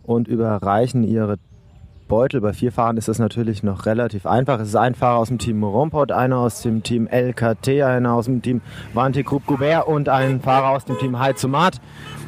und 0.03 0.29
überreichen 0.29 1.05
ihre 1.05 1.39
Beutel. 2.15 2.41
Bei 2.41 2.53
vier 2.53 2.71
Fahrern 2.71 2.97
ist 2.97 3.09
das 3.09 3.19
natürlich 3.19 3.65
noch 3.65 3.87
relativ 3.87 4.25
einfach. 4.25 4.61
Es 4.61 4.69
ist 4.69 4.77
ein 4.77 4.95
Fahrer 4.95 5.19
aus 5.19 5.27
dem 5.27 5.39
Team 5.39 5.65
Rompot, 5.65 6.13
einer 6.13 6.39
aus 6.39 6.63
dem 6.63 6.85
Team 6.85 7.09
LKT, 7.09 7.83
einer 7.83 8.13
aus 8.13 8.27
dem 8.27 8.41
Team 8.41 8.61
Vanti 8.93 9.25
Group 9.25 9.45
Goubert 9.47 9.89
und 9.89 10.09
ein 10.09 10.41
Fahrer 10.41 10.69
aus 10.69 10.85
dem 10.85 10.97
Team 10.97 11.19
Heizumat. 11.19 11.81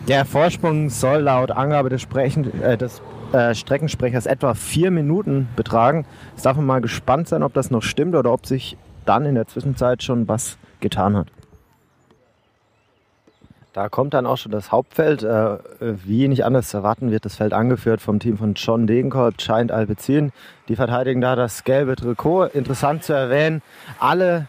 Der 0.09 0.25
Vorsprung 0.25 0.90
soll 0.90 1.21
laut 1.21 1.52
Angabe 1.52 1.88
des, 1.88 2.02
Sprechen, 2.02 2.61
äh, 2.62 2.76
des 2.76 3.00
äh, 3.33 3.55
Streckensprechers 3.55 4.26
etwa 4.26 4.55
vier 4.55 4.90
Minuten 4.90 5.47
betragen. 5.55 6.05
Jetzt 6.33 6.45
darf 6.47 6.57
man 6.57 6.66
mal 6.66 6.81
gespannt 6.81 7.28
sein, 7.28 7.45
ob 7.45 7.55
das 7.55 7.71
noch 7.71 7.85
stimmt 7.85 8.16
oder 8.16 8.33
ob 8.33 8.45
sich 8.45 8.76
dann 9.05 9.25
in 9.25 9.37
der 9.37 9.47
Zwischenzeit 9.47 10.02
schon 10.02 10.26
was 10.26 10.59
getan 10.81 11.16
hat. 11.16 11.28
Da 13.76 13.90
kommt 13.90 14.14
dann 14.14 14.25
auch 14.25 14.38
schon 14.38 14.52
das 14.52 14.73
Hauptfeld. 14.73 15.23
Äh, 15.23 15.59
wie 15.80 16.28
nicht 16.28 16.47
anders 16.47 16.71
zu 16.71 16.78
erwarten, 16.78 17.11
wird 17.11 17.26
das 17.26 17.37
Feld 17.37 17.52
angeführt 17.52 18.00
vom 18.00 18.21
Team 18.21 18.38
von 18.38 18.54
John 18.54 18.87
Degenkolb, 18.87 19.42
Scheint 19.42 19.71
Alpecin. 19.71 20.33
Die 20.68 20.76
verteidigen 20.76 21.21
da 21.21 21.37
das 21.37 21.62
gelbe 21.62 21.95
Trikot. 21.95 22.45
Interessant 22.45 23.04
zu 23.04 23.12
erwähnen, 23.12 23.61
alle 24.00 24.47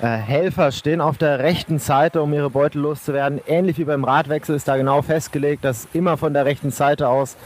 äh, 0.00 0.08
Helfer 0.08 0.72
stehen 0.72 1.00
auf 1.00 1.18
der 1.18 1.38
rechten 1.38 1.78
Seite, 1.78 2.20
um 2.20 2.34
ihre 2.34 2.50
Beutel 2.50 2.80
loszuwerden. 2.80 3.40
Ähnlich 3.46 3.78
wie 3.78 3.84
beim 3.84 4.02
Radwechsel 4.02 4.56
ist 4.56 4.66
da 4.66 4.76
genau 4.76 5.02
festgelegt, 5.02 5.64
dass 5.64 5.86
immer 5.92 6.16
von 6.16 6.34
der 6.34 6.44
rechten 6.44 6.72
Seite 6.72 7.06
aus 7.08 7.36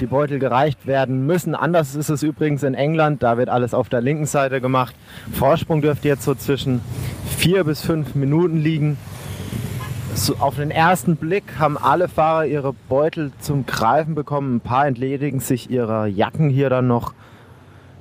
die 0.00 0.06
Beutel 0.06 0.40
gereicht 0.40 0.84
werden 0.84 1.26
müssen. 1.26 1.54
Anders 1.54 1.94
ist 1.94 2.08
es 2.08 2.24
übrigens 2.24 2.64
in 2.64 2.74
England, 2.74 3.22
da 3.22 3.38
wird 3.38 3.50
alles 3.50 3.72
auf 3.72 3.88
der 3.88 4.00
linken 4.00 4.26
Seite 4.26 4.60
gemacht. 4.60 4.96
Vorsprung 5.32 5.80
dürfte 5.80 6.08
jetzt 6.08 6.24
so 6.24 6.34
zwischen 6.34 6.80
vier 7.38 7.62
bis 7.62 7.82
fünf 7.82 8.16
Minuten 8.16 8.60
liegen. 8.60 8.98
So, 10.14 10.36
auf 10.38 10.56
den 10.56 10.70
ersten 10.70 11.16
Blick 11.16 11.58
haben 11.58 11.78
alle 11.78 12.06
Fahrer 12.06 12.46
ihre 12.46 12.74
Beutel 12.88 13.32
zum 13.40 13.66
Greifen 13.66 14.14
bekommen. 14.14 14.56
Ein 14.56 14.60
paar 14.60 14.86
entledigen 14.86 15.40
sich 15.40 15.70
ihrer 15.70 16.06
Jacken 16.06 16.50
hier 16.50 16.70
dann 16.70 16.86
noch. 16.86 17.14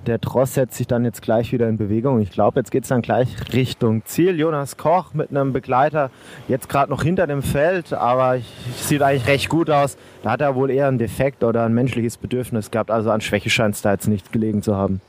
Der 0.08 0.20
Tross 0.20 0.56
setzt 0.56 0.76
sich 0.76 0.88
dann 0.88 1.06
jetzt 1.06 1.22
gleich 1.22 1.52
wieder 1.52 1.70
in 1.70 1.78
Bewegung. 1.78 2.20
Ich 2.22 2.32
glaube, 2.32 2.60
jetzt 2.60 2.72
geht 2.72 2.84
es 2.84 2.90
dann 2.90 3.02
gleich 3.02 3.28
Richtung 3.54 4.04
Ziel. 4.06 4.38
Jonas 4.40 4.78
Koch 4.78 5.14
mit 5.14 5.30
einem 5.30 5.54
Begleiter 5.54 6.12
jetzt 6.48 6.70
gerade 6.70 6.92
noch 6.92 7.04
hinter 7.04 7.28
dem 7.28 7.42
Feld, 7.42 7.94
aber 7.94 8.38
sieht 8.76 9.02
eigentlich 9.02 9.28
recht 9.28 9.50
gut 9.50 9.70
aus. 9.70 9.98
Da 10.22 10.32
hat 10.32 10.42
er 10.42 10.56
wohl 10.56 10.70
eher 10.70 10.88
einen 10.88 10.98
Defekt 10.98 11.44
oder 11.44 11.64
ein 11.64 11.74
menschliches 11.74 12.18
Bedürfnis 12.18 12.72
gehabt. 12.72 12.92
Also 12.92 13.10
an 13.10 13.22
Schwäche 13.22 13.50
scheint 13.50 13.76
es 13.76 13.82
da 13.84 13.94
jetzt 13.94 14.08
nicht 14.08 14.32
gelegen 14.32 14.62
zu 14.62 14.76
haben. 14.76 15.02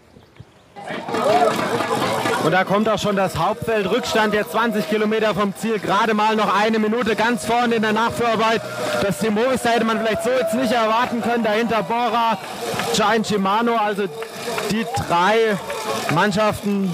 Und 2.45 2.51
da 2.51 2.65
kommt 2.65 2.89
auch 2.89 2.99
schon 2.99 3.15
das 3.15 3.39
Hauptfeld. 3.39 3.89
Rückstand 3.89 4.35
jetzt 4.35 4.51
20 4.51 4.89
Kilometer 4.89 5.33
vom 5.33 5.55
Ziel. 5.55 5.79
Gerade 5.79 6.13
mal 6.13 6.35
noch 6.35 6.53
eine 6.53 6.81
Minute 6.81 7.15
ganz 7.15 7.45
vorne 7.45 7.77
in 7.77 7.83
der 7.83 7.93
Nachführarbeit. 7.93 8.61
Das 9.01 9.19
Team 9.19 9.37
da 9.37 9.71
hätte 9.71 9.85
man 9.85 10.01
vielleicht 10.01 10.25
so 10.25 10.31
jetzt 10.31 10.55
nicht 10.55 10.73
erwarten 10.73 11.23
können. 11.23 11.45
Dahinter 11.45 11.85
Bora, 11.85 12.39
Giant 12.95 13.29
Shimano. 13.29 13.77
Also 13.77 14.05
die 14.71 14.87
drei 15.09 15.57
Mannschaften, 16.15 16.91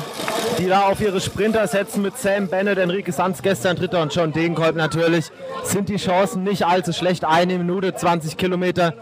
die 0.59 0.67
da 0.67 0.83
auf 0.83 1.01
ihre 1.01 1.21
Sprinter 1.21 1.67
setzen 1.67 2.03
mit 2.03 2.19
Sam 2.19 2.49
Bennett, 2.49 2.79
Enrique 2.79 3.13
Sanz 3.13 3.43
gestern 3.43 3.77
Dritter 3.77 4.03
und 4.03 4.15
John 4.15 4.33
Degenkolb 4.33 4.77
natürlich, 4.77 5.31
sind 5.65 5.89
die 5.89 5.97
Chancen 5.97 6.43
nicht 6.43 6.65
allzu 6.67 6.93
schlecht. 6.93 7.25
Eine 7.25 7.59
Minute, 7.59 7.95
20 7.95 8.37
Kilometer. 8.37 8.95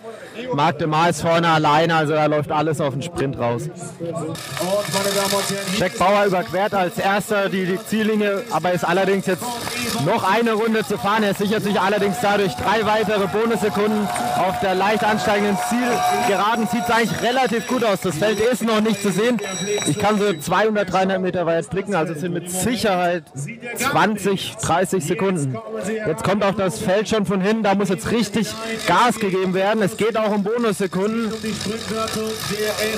Marc 0.55 0.79
de 0.79 0.87
Maas 0.87 1.23
vorne 1.23 1.49
alleine, 1.49 1.95
also 1.95 2.13
da 2.13 2.27
läuft 2.27 2.51
alles 2.51 2.81
auf 2.81 2.93
den 2.93 3.03
Sprint 3.03 3.39
raus. 3.39 3.63
Jack 5.79 5.99
Bauer 5.99 6.27
überquert 6.27 6.75
als 6.75 6.99
erster 6.99 7.49
die, 7.49 7.65
die 7.65 7.79
Ziellinie, 7.87 8.43
aber 8.51 8.73
ist 8.73 8.85
allerdings 8.85 9.27
jetzt 9.27 9.45
noch 10.05 10.25
eine 10.25 10.53
Runde 10.53 10.85
zu 10.85 10.99
fahren. 10.99 11.23
Er 11.23 11.35
sichert 11.35 11.63
sich 11.63 11.81
allerdings 11.81 12.17
dadurch 12.21 12.55
drei 12.55 12.85
weitere 12.85 13.27
Bonussekunden 13.27 14.07
auf 14.39 14.61
der 14.61 14.75
leicht 14.75 15.05
ansteigenden 15.05 15.57
Ziel. 15.69 15.89
Geraden 16.29 16.69
sieht 16.71 16.91
eigentlich 16.91 17.23
relativ 17.23 17.67
gut 17.67 17.85
aus. 17.85 18.01
Das 18.01 18.17
Feld 18.17 18.39
ist 18.53 18.63
noch 18.63 18.81
nicht 18.81 19.01
zu 19.01 19.11
sehen. 19.11 19.41
Ich 19.87 19.99
kann 19.99 20.19
so 20.19 20.33
200, 20.33 20.93
300 20.93 21.21
Meter 21.21 21.47
weit 21.47 21.69
blicken, 21.71 21.95
also 21.95 22.15
sind 22.15 22.33
mit 22.33 22.51
Sicherheit 22.51 23.25
20, 23.77 24.57
30 24.57 25.05
Sekunden. 25.05 25.57
Jetzt 26.07 26.25
kommt 26.25 26.45
auch 26.45 26.55
das 26.55 26.79
Feld 26.79 27.09
schon 27.09 27.27
von 27.27 27.41
hinten, 27.41 27.63
da 27.63 27.75
muss 27.75 27.89
jetzt 27.89 28.11
richtig 28.11 28.49
Gas 28.87 29.19
gegeben 29.19 29.55
werden. 29.55 29.83
Es 29.83 29.97
geht 29.97 30.17
auch 30.17 30.31
um 30.33 30.43
Bonussekunden. 30.43 31.33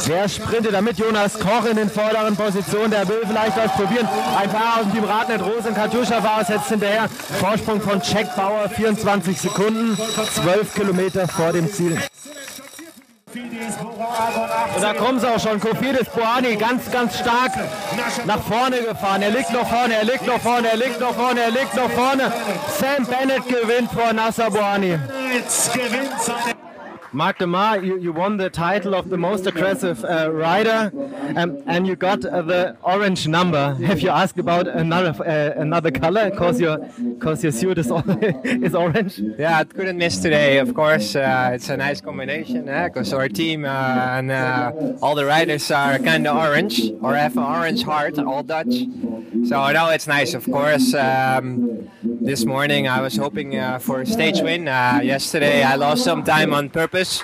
Wer 0.07 0.29
sprintet 0.29 0.73
damit? 0.73 0.99
Jonas 0.99 1.39
Koch 1.39 1.67
in 1.71 1.77
den 1.77 1.91
vorderen 1.91 2.37
Positionen. 2.37 2.91
Der 2.91 3.09
will 3.09 3.23
vielleicht 3.27 3.57
was 3.57 3.73
probieren. 3.73 4.09
Ein 4.37 4.51
Fahrer 4.51 4.81
aus 4.81 4.83
dem 4.85 4.93
Team 4.93 5.05
Radnet 5.05 5.43
Rose 5.43 5.69
und 5.69 5.75
Katjuscha 5.75 6.23
war 6.23 6.43
es 6.43 6.49
jetzt 6.49 6.69
hinterher. 6.69 7.09
Vorsprung 7.41 7.81
von 7.81 8.01
Jack 8.03 8.35
Bauer 8.37 8.69
24 8.69 9.41
Sekunden, 9.41 9.97
12 9.97 10.75
Kilometer 10.75 11.29
vor 11.29 11.53
dem 11.53 11.73
Ziel. 11.73 11.99
Und 14.75 14.83
da 14.83 14.95
kommen 14.95 15.21
sie 15.21 15.29
auch 15.29 15.41
schon. 15.41 15.61
Kofidis 15.61 16.09
Boani 16.09 16.57
ganz, 16.57 16.91
ganz 16.91 17.19
stark 17.19 17.53
nach 18.25 18.43
vorne 18.43 18.81
gefahren. 18.81 19.23
Er 19.23 19.31
liegt 19.31 19.53
noch 19.53 19.69
vorne, 19.69 19.95
er 19.95 20.05
liegt 20.05 20.27
noch 20.27 20.41
vorne, 20.41 20.69
er 20.71 20.77
liegt 20.77 21.01
noch 21.01 21.15
vorne, 21.15 21.41
er 21.41 21.51
liegt 21.51 21.75
noch 21.75 21.91
vorne. 21.91 22.33
Sam 22.79 23.07
Bennett 23.07 23.47
gewinnt 23.49 23.93
vor 23.93 24.13
Nasser 24.13 24.51
Boani. 24.51 24.99
Mark 27.13 27.39
DeMar, 27.39 27.83
you, 27.83 27.99
you 27.99 28.13
won 28.13 28.37
the 28.37 28.51
title 28.51 28.95
of 28.95 29.09
the 29.09 29.17
most 29.17 29.47
aggressive 29.47 30.05
uh, 30.05 30.31
rider, 30.31 30.93
um, 31.37 31.63
and 31.67 31.87
you 31.87 31.97
got 31.97 32.25
uh, 32.25 32.43
the 32.43 32.77
orange 32.83 33.27
number. 33.27 33.75
Have 33.75 34.01
you 34.01 34.11
asked 34.11 34.39
about 34.39 34.69
another 34.69 35.15
uh, 35.25 35.61
another 35.61 35.91
color? 35.91 36.31
Cause 36.31 36.61
your 36.61 36.79
cause 37.19 37.43
your 37.43 37.53
suit 37.53 37.79
is 37.79 37.91
is 38.45 38.75
orange. 38.75 39.19
Yeah, 39.19 39.59
I 39.59 39.65
couldn't 39.65 39.97
miss 39.97 40.19
today. 40.19 40.59
Of 40.59 40.75
course, 40.75 41.17
uh, 41.17 41.53
it's 41.55 41.69
a 41.71 41.77
nice 41.77 42.01
combination 42.01 42.67
because 42.67 43.13
our 43.13 43.29
team 43.29 43.65
uh, 43.65 43.69
and 43.69 44.31
uh, 44.31 44.73
all 45.01 45.15
the 45.15 45.25
riders 45.25 45.71
are 45.71 45.99
kind 45.99 46.27
of 46.27 46.37
orange 46.37 46.93
or 47.01 47.15
have 47.15 47.37
an 47.37 47.43
orange 47.43 47.85
heart, 47.85 48.19
all 48.19 48.43
Dutch. 48.43 48.75
So 49.47 49.73
no, 49.73 49.89
it's 49.91 50.07
nice. 50.07 50.35
Of 50.35 50.45
course, 50.45 50.95
um, 50.95 51.91
this 52.21 52.45
morning 52.45 52.89
I 52.89 53.01
was 53.01 53.17
hoping 53.17 53.53
for 53.81 54.01
a 54.01 54.07
stage 54.07 54.41
win. 54.41 54.67
yesterday 54.67 55.63
I 55.63 55.77
lost 55.77 56.05
some 56.05 56.25
time 56.25 56.53
on 56.53 56.71
purpose. 56.71 57.23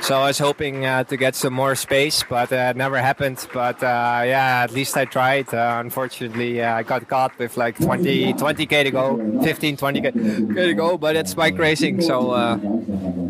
So 0.00 0.14
I 0.14 0.26
was 0.28 0.38
hoping 0.38 0.84
uh, 0.84 1.04
to 1.04 1.16
get 1.16 1.34
some 1.34 1.52
more 1.52 1.74
space, 1.74 2.22
but 2.28 2.52
uh, 2.52 2.70
it 2.70 2.76
never 2.76 2.98
happened. 2.98 3.46
But 3.52 3.82
uh, 3.82 4.22
yeah, 4.24 4.62
at 4.62 4.72
least 4.72 4.96
I 4.96 5.04
tried. 5.04 5.52
Uh, 5.52 5.78
unfortunately, 5.80 6.62
uh, 6.62 6.74
I 6.74 6.82
got 6.82 7.08
caught 7.08 7.36
with 7.38 7.56
like 7.56 7.76
20, 7.78 8.34
20k 8.34 8.84
to 8.84 8.90
go, 8.90 9.40
15, 9.42 9.76
20k 9.76 10.54
to 10.54 10.74
go. 10.74 10.98
But 10.98 11.16
it's 11.16 11.34
bike 11.34 11.58
racing, 11.58 12.02
so. 12.02 13.25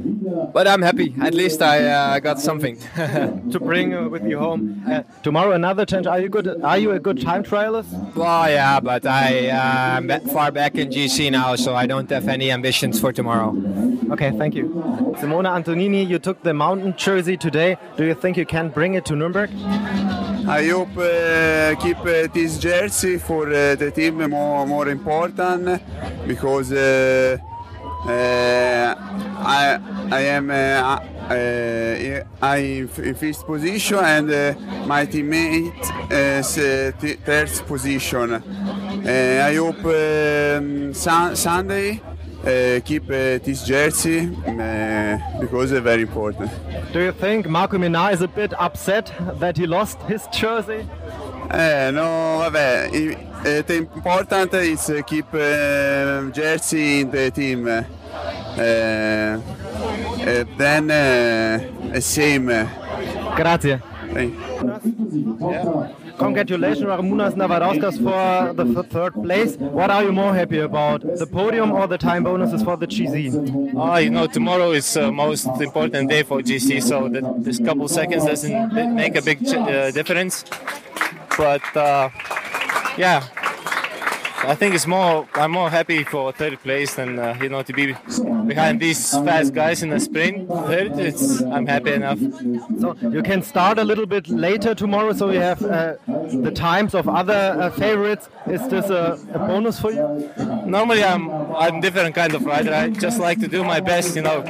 Uh, 0.46 0.50
but 0.52 0.66
I'm 0.68 0.82
happy. 0.82 1.14
At 1.20 1.34
least 1.34 1.62
I 1.62 2.20
got 2.20 2.40
something 2.40 2.78
to 2.96 3.60
bring 3.60 4.10
with 4.10 4.24
you 4.24 4.38
home. 4.38 4.84
tomorrow, 5.22 5.52
another 5.52 5.84
challenge. 5.84 6.06
Are 6.06 6.20
you 6.20 6.28
good? 6.28 6.62
Are 6.62 6.78
you 6.78 6.92
a 6.92 7.00
good 7.00 7.20
time 7.20 7.42
trialist? 7.42 8.14
Well, 8.14 8.48
yeah, 8.50 8.80
but 8.80 9.06
I 9.06 9.48
am 9.50 10.08
far 10.28 10.50
back 10.50 10.76
in 10.76 10.88
GC 10.90 11.30
now, 11.30 11.56
so 11.56 11.74
I 11.74 11.86
don't 11.86 12.08
have 12.10 12.28
any 12.28 12.50
ambitions 12.50 13.00
for 13.00 13.12
tomorrow. 13.12 13.54
Okay, 14.10 14.30
thank 14.32 14.54
you. 14.54 14.64
Simona 15.18 15.50
Antonini, 15.50 16.06
you 16.06 16.18
took 16.18 16.42
the 16.42 16.54
mountain 16.54 16.94
jersey 16.96 17.36
today. 17.36 17.76
Do 17.96 18.04
you 18.04 18.14
think 18.14 18.36
you 18.36 18.46
can 18.46 18.68
bring 18.68 18.94
it 18.94 19.04
to 19.06 19.16
Nuremberg? 19.16 19.50
I 20.48 20.68
hope 20.68 20.96
uh, 20.96 21.74
keep 21.82 21.98
uh, 21.98 22.28
this 22.32 22.58
jersey 22.58 23.18
for 23.18 23.48
uh, 23.48 23.74
the 23.74 23.90
team 23.90 24.30
more 24.30 24.64
more 24.64 24.88
important 24.88 25.82
because 26.26 26.70
uh, 26.70 27.36
uh, 27.36 27.55
I 28.08 29.80
I 30.10 30.20
am. 30.20 30.50
Uh, 30.50 30.98
I 32.40 32.56
in 32.98 33.14
first 33.16 33.46
position 33.46 33.98
and 33.98 34.28
my 34.86 35.04
teammate 35.06 35.74
is 36.10 36.54
third 37.24 37.50
position. 37.66 38.34
I 38.34 39.54
hope 39.54 39.84
um, 39.84 40.94
Sunday 40.94 42.00
uh, 42.46 42.78
keep 42.84 43.04
uh, 43.04 43.38
this 43.42 43.64
jersey 43.64 44.20
uh, 44.46 45.18
because 45.40 45.72
it's 45.72 45.82
very 45.82 46.02
important. 46.02 46.48
Do 46.92 47.00
you 47.00 47.10
think 47.10 47.48
Marco 47.48 47.76
Minard 47.76 48.14
is 48.14 48.20
a 48.20 48.28
bit 48.28 48.52
upset 48.60 49.12
that 49.40 49.56
he 49.56 49.66
lost 49.66 50.00
his 50.02 50.28
jersey? 50.28 50.86
Eh, 51.48 51.90
no, 51.90 52.38
vabbè, 52.38 52.88
the 53.66 53.74
important 53.74 54.52
is 54.54 54.92
keep 55.06 55.32
uh, 55.32 56.30
jersey 56.32 57.00
in 57.00 57.10
the 57.10 57.30
team. 57.30 57.66
Uh, 57.66 57.82
uh, 58.58 60.44
then 60.56 60.90
uh, 60.90 62.00
same. 62.00 62.46
Grazie. 63.36 63.80
Yeah. 64.14 65.92
Congratulations, 66.18 66.86
Ramunas 66.86 67.34
Navarauskas, 67.34 67.96
for 68.02 68.54
the 68.54 68.82
third 68.84 69.12
place. 69.22 69.56
What 69.56 69.90
are 69.90 70.02
you 70.02 70.12
more 70.12 70.34
happy 70.34 70.60
about, 70.60 71.02
the 71.02 71.26
podium 71.26 71.72
or 71.72 71.86
the 71.86 71.98
time 71.98 72.24
bonuses 72.24 72.62
for 72.62 72.76
the 72.78 72.86
GC? 72.86 73.74
Uh, 73.74 73.78
ah, 73.78 73.98
you 73.98 74.08
know, 74.08 74.26
tomorrow 74.26 74.70
is 74.70 74.94
the 74.94 75.08
uh, 75.08 75.12
most 75.12 75.46
important 75.60 76.08
day 76.08 76.22
for 76.22 76.40
GC, 76.40 76.82
so 76.82 77.08
that 77.08 77.44
this 77.44 77.58
couple 77.58 77.86
seconds 77.88 78.24
doesn't 78.24 78.94
make 78.94 79.14
a 79.16 79.22
big 79.22 79.46
uh, 79.46 79.90
difference. 79.90 80.44
But 81.36 81.76
uh, 81.76 82.08
yeah, 82.96 83.26
I 84.44 84.54
think 84.54 84.74
it's 84.74 84.86
more. 84.86 85.26
I'm 85.34 85.52
more 85.52 85.70
happy 85.70 86.04
for 86.04 86.30
third 86.30 86.60
place 86.62 86.94
than 86.94 87.18
uh, 87.18 87.38
you 87.40 87.48
know 87.48 87.62
to 87.62 87.72
be 87.72 87.94
behind 88.46 88.80
these 88.80 89.10
fast 89.10 89.54
guys 89.54 89.82
in 89.82 89.90
the 89.90 89.98
sprint. 89.98 90.48
Third, 90.48 90.98
it's 90.98 91.40
I'm 91.42 91.66
happy 91.66 91.92
enough. 91.92 92.18
So 92.80 92.96
you 93.10 93.22
can 93.22 93.42
start 93.42 93.78
a 93.78 93.84
little 93.84 94.06
bit 94.06 94.28
later 94.28 94.74
tomorrow, 94.74 95.12
so 95.14 95.30
you 95.30 95.40
have 95.40 95.62
uh, 95.64 95.94
the 96.06 96.52
times 96.54 96.94
of 96.94 97.08
other 97.08 97.56
uh, 97.58 97.70
favorites. 97.70 98.28
Is 98.46 98.66
this 98.68 98.90
a, 98.90 99.18
a 99.32 99.38
bonus 99.38 99.80
for 99.80 99.90
you? 99.90 100.30
Normally, 100.66 101.02
I'm 101.02 101.30
I'm 101.54 101.80
different 101.80 102.14
kind 102.14 102.34
of 102.34 102.44
rider. 102.44 102.74
I 102.74 102.90
just 102.90 103.18
like 103.18 103.40
to 103.40 103.48
do 103.48 103.64
my 103.64 103.80
best. 103.80 104.14
You 104.16 104.22
know, 104.22 104.44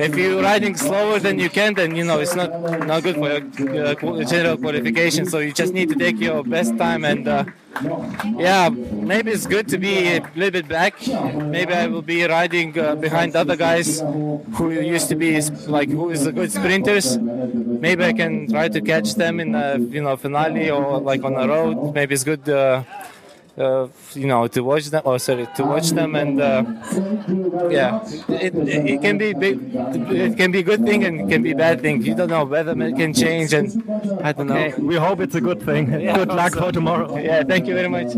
if 0.00 0.16
you're 0.16 0.42
riding 0.42 0.74
slower 0.74 1.18
than 1.18 1.38
you 1.38 1.50
can, 1.50 1.74
then 1.74 1.94
you 1.94 2.04
know 2.04 2.18
it's 2.18 2.34
not 2.34 2.50
not 2.86 3.02
good 3.02 3.16
for 3.16 3.28
your 3.28 3.88
uh, 3.88 4.24
general 4.24 4.56
qualification. 4.56 5.26
So 5.26 5.38
you 5.38 5.52
just 5.52 5.74
need 5.74 5.90
to 5.90 5.96
take 5.96 6.18
your 6.18 6.42
best 6.42 6.78
time 6.78 7.04
and. 7.04 7.28
Yeah, 7.82 8.68
maybe 8.70 9.30
it's 9.30 9.46
good 9.46 9.68
to 9.68 9.78
be 9.78 10.16
a 10.16 10.20
little 10.34 10.50
bit 10.50 10.68
back. 10.68 10.94
Maybe 11.06 11.72
I 11.72 11.86
will 11.86 12.02
be 12.02 12.24
riding 12.24 12.78
uh, 12.78 12.94
behind 12.96 13.36
other 13.36 13.56
guys 13.56 14.00
who 14.00 14.70
used 14.70 15.08
to 15.08 15.14
be 15.16 15.40
like 15.66 15.88
who 15.88 16.10
is 16.10 16.26
a 16.26 16.32
good 16.32 16.50
sprinters. 16.50 17.18
Maybe 17.18 18.04
I 18.04 18.12
can 18.12 18.48
try 18.48 18.68
to 18.68 18.80
catch 18.80 19.14
them 19.14 19.38
in 19.40 19.52
the 19.52 19.78
you 19.90 20.02
know 20.02 20.16
finale 20.16 20.70
or 20.70 20.98
like 21.00 21.22
on 21.24 21.34
the 21.34 21.46
road. 21.48 21.94
Maybe 21.94 22.14
it's 22.14 22.24
good. 22.24 22.48
Uh, 22.48 22.82
uh, 23.58 23.88
you 24.14 24.26
know, 24.26 24.46
to 24.48 24.60
watch 24.62 24.86
them, 24.86 25.02
or 25.04 25.18
sorry, 25.18 25.46
to 25.56 25.64
watch 25.64 25.90
them, 25.90 26.14
and 26.14 26.40
uh, 26.40 26.62
yeah, 27.70 28.00
it, 28.28 28.54
it 28.54 29.02
can 29.02 29.18
be 29.18 29.32
big, 29.34 29.58
it 29.74 30.36
can 30.36 30.50
be 30.50 30.60
a 30.60 30.62
good 30.62 30.84
thing 30.84 31.04
and 31.04 31.20
it 31.22 31.28
can 31.28 31.42
be 31.42 31.52
a 31.52 31.56
bad 31.56 31.80
thing. 31.80 32.02
You 32.02 32.14
don't 32.14 32.28
know 32.30 32.44
weather 32.44 32.72
it 32.80 32.96
can 32.96 33.12
change, 33.12 33.52
and 33.52 33.66
I 34.22 34.32
don't 34.32 34.50
Okay, 34.50 34.74
know. 34.78 34.86
we 34.86 34.94
hope 34.96 35.20
it's 35.20 35.34
a 35.34 35.40
good 35.40 35.62
thing. 35.62 35.88
Yeah, 35.98 36.14
good 36.16 36.28
luck 36.28 36.52
also. 36.54 36.66
for 36.66 36.72
tomorrow. 36.72 37.16
Yeah, 37.18 37.42
thank 37.42 37.66
you 37.66 37.74
very 37.74 37.88
much. 37.88 38.12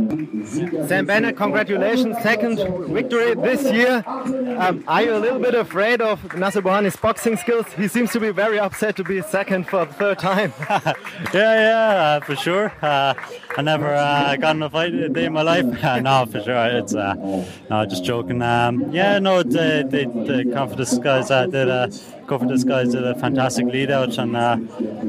Sam 0.88 1.07
Bennett, 1.07 1.37
congratulations, 1.37 2.16
second 2.22 2.59
victory 2.92 3.35
this 3.35 3.62
year. 3.72 4.05
Um, 4.07 4.85
are 4.87 5.03
you 5.03 5.14
a 5.16 5.18
little 5.18 5.38
bit 5.38 5.55
afraid 5.55 6.00
of 6.03 6.37
Nasser 6.37 6.61
Bohani's 6.61 6.96
boxing 6.96 7.37
skills? 7.37 7.66
He 7.74 7.88
seems 7.88 8.12
to 8.12 8.20
be 8.20 8.31
very 8.31 8.59
upset 8.59 8.96
to 8.96 9.05
be 9.05 9.22
second 9.22 9.66
for 9.68 9.87
the 9.87 9.92
third 9.94 10.18
time. 10.18 10.53
yeah, 10.68 10.94
yeah, 11.35 12.18
uh, 12.20 12.20
for 12.20 12.37
sure. 12.37 12.72
Uh, 12.83 13.14
I 13.57 13.62
never 13.62 13.94
uh, 13.94 14.37
got 14.37 14.57
in 14.57 14.62
a 14.62 14.70
fight 14.70 14.92
a 14.94 15.09
day 15.09 15.29
in 15.30 15.34
my 15.34 15.42
life. 15.42 15.64
no, 16.02 16.26
for 16.26 16.42
sure. 16.42 16.66
It's 16.66 16.94
uh, 16.94 17.14
no, 17.70 17.86
just 17.86 18.04
joking. 18.04 18.42
Um, 18.42 18.92
yeah, 18.92 19.18
no, 19.18 19.42
the, 19.42 19.86
the, 19.88 20.04
the 20.44 20.52
confidence 20.52 20.98
guys 20.98 21.30
uh, 21.30 21.46
did 21.46 21.68
uh, 21.68 21.88
confidence 22.26 22.64
guys 22.64 22.92
did 22.92 23.04
a 23.04 23.14
fantastic 23.14 23.66
lead 23.66 23.90
out, 23.90 24.18
and 24.18 24.36
uh, 24.36 24.58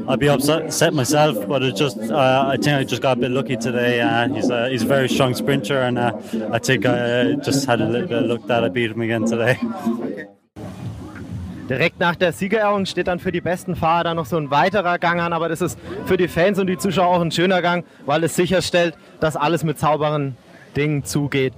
I'd 0.08 0.18
be 0.18 0.28
upset 0.28 0.94
myself, 0.94 1.46
but 1.46 1.62
it 1.62 1.76
just 1.76 1.98
uh, 1.98 2.46
I 2.48 2.56
think 2.56 2.78
I 2.78 2.84
just 2.84 3.02
got 3.02 3.18
a 3.18 3.20
bit 3.20 3.30
lucky 3.30 3.56
today. 3.56 4.00
Uh, 4.00 4.28
he's 4.28 4.50
a 4.50 4.70
he's 4.70 4.82
a 4.82 4.86
very 4.86 5.08
strong 5.08 5.34
sprinter, 5.34 5.80
and 5.80 5.98
uh, 5.98 6.12
I 6.50 6.58
think 6.58 6.86
I 6.86 7.34
just 7.34 7.66
had 7.66 7.80
a 7.80 7.88
little 7.88 8.08
bit 8.08 8.22
of 8.22 8.30
luck 8.30 8.46
that 8.46 8.64
I 8.64 8.68
beat 8.68 8.90
him 8.90 9.00
again 9.00 9.24
today. 9.24 9.58
Direkt 11.72 12.00
nach 12.00 12.16
der 12.16 12.32
Siegerehrung 12.32 12.84
steht 12.84 13.06
dann 13.06 13.18
für 13.18 13.32
die 13.32 13.40
besten 13.40 13.76
Fahrer 13.76 14.04
dann 14.04 14.16
noch 14.16 14.26
so 14.26 14.36
ein 14.36 14.50
weiterer 14.50 14.98
Gang 14.98 15.22
an, 15.22 15.32
aber 15.32 15.48
das 15.48 15.62
ist 15.62 15.78
für 16.04 16.18
die 16.18 16.28
Fans 16.28 16.58
und 16.58 16.66
die 16.66 16.76
Zuschauer 16.76 17.16
auch 17.16 17.22
ein 17.22 17.30
schöner 17.30 17.62
Gang, 17.62 17.86
weil 18.04 18.22
es 18.24 18.36
sicherstellt, 18.36 18.94
dass 19.20 19.36
alles 19.36 19.64
mit 19.64 19.78
sauberen 19.78 20.36
Dingen 20.76 21.02
zugeht. 21.02 21.54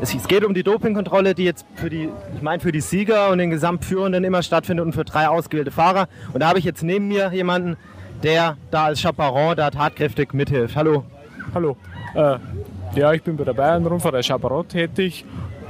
Es 0.00 0.12
geht 0.28 0.44
um 0.44 0.54
die 0.54 0.62
Dopingkontrolle, 0.62 1.34
die 1.34 1.42
jetzt 1.42 1.66
für 1.74 1.90
die, 1.90 2.08
ich 2.36 2.42
meine 2.42 2.60
für 2.60 2.70
die 2.70 2.80
Sieger 2.80 3.30
und 3.30 3.38
den 3.38 3.50
Gesamtführenden 3.50 4.22
immer 4.22 4.44
stattfindet 4.44 4.86
und 4.86 4.92
für 4.92 5.04
drei 5.04 5.26
ausgewählte 5.26 5.72
Fahrer. 5.72 6.06
Und 6.32 6.44
da 6.44 6.48
habe 6.48 6.60
ich 6.60 6.64
jetzt 6.64 6.84
neben 6.84 7.08
mir 7.08 7.32
jemanden, 7.32 7.76
der 8.22 8.56
da 8.70 8.84
als 8.84 9.02
Chaperon 9.02 9.56
da 9.56 9.72
tatkräftig 9.72 10.32
mithilft. 10.32 10.76
Hallo. 10.76 11.04
Hallo. 11.52 11.76
Äh, 12.14 12.36
ja, 12.94 13.12
ich 13.12 13.24
bin 13.24 13.36
bei 13.36 13.42
der 13.42 13.54
Bayern-Rundfahrt 13.54 14.14
als 14.14 14.28
Chaperon 14.28 14.68
tätig. 14.68 15.24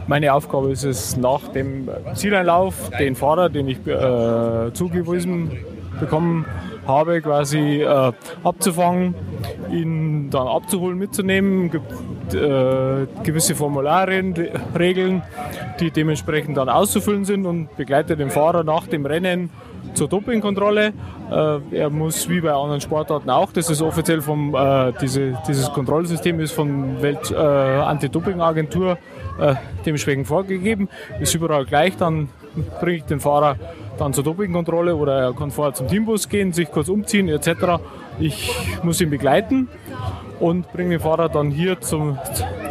Meine 0.07 0.33
Aufgabe 0.33 0.71
ist 0.71 0.85
es, 0.85 1.17
nach 1.17 1.49
dem 1.49 1.89
Zieleinlauf 2.15 2.91
den 2.99 3.17
Fahrer, 3.17 3.49
den 3.49 3.69
ich 3.69 3.85
äh, 3.87 4.73
zugewiesen 4.73 5.51
bekommen 5.99 6.45
habe, 6.87 7.21
quasi 7.21 7.83
äh, 7.83 8.13
abzufangen, 8.45 9.15
ihn 9.71 10.31
dann 10.31 10.47
abzuholen, 10.47 10.97
mitzunehmen. 10.99 11.71
gibt 11.71 11.93
äh, 12.35 13.07
gewisse 13.25 13.55
Formularien, 13.57 14.33
Re- 14.35 14.51
Regeln, 14.79 15.23
die 15.81 15.91
dementsprechend 15.91 16.57
dann 16.57 16.69
auszufüllen 16.69 17.25
sind 17.25 17.45
und 17.47 17.77
begleite 17.77 18.17
den 18.17 18.31
Fahrer 18.31 18.63
nach 18.63 18.87
dem 18.87 19.07
Rennen 19.07 19.51
zur 19.97 20.09
Dopingkontrolle. 20.09 20.93
Äh, 21.31 21.77
er 21.77 21.91
muss 21.91 22.29
wie 22.29 22.41
bei 22.41 22.53
anderen 22.53 22.81
Sportarten 22.81 23.31
auch, 23.31 23.53
das 23.53 23.71
ist 23.71 23.83
offiziell 23.83 24.21
vom, 24.21 24.55
äh, 24.55 24.93
diese, 25.01 25.39
dieses 25.49 25.73
Kontrollsystem 25.73 26.39
ist 26.41 26.53
von 26.53 27.03
Welt 27.03 27.31
äh, 27.31 27.37
Anti-Doping-Agentur 27.37 28.99
äh, 29.41 29.55
dementsprechend 29.85 30.27
vorgegeben, 30.27 30.89
ist 31.21 31.35
überall 31.35 31.65
gleich, 31.65 31.97
dann 31.97 32.29
bringe 32.81 32.99
ich 32.99 33.05
den 33.05 33.21
Fahrer 33.21 33.57
dann 33.99 34.13
zur 34.13 34.25
Dopingkontrolle 34.25 34.95
oder 34.95 35.19
er 35.19 35.33
kann 35.33 35.51
vorher 35.51 35.75
zum 35.75 35.89
Teambus 35.89 36.29
gehen, 36.29 36.53
sich 36.53 36.71
kurz 36.71 36.89
umziehen 36.89 37.29
etc. 37.29 37.81
Ich 38.19 38.55
muss 38.83 39.01
ihn 39.01 39.11
begleiten 39.11 39.69
und 40.39 40.71
bringe 40.73 40.91
den 40.91 41.01
Fahrer 41.01 41.29
dann 41.29 41.51
hier 41.51 41.81
zum, 41.81 42.19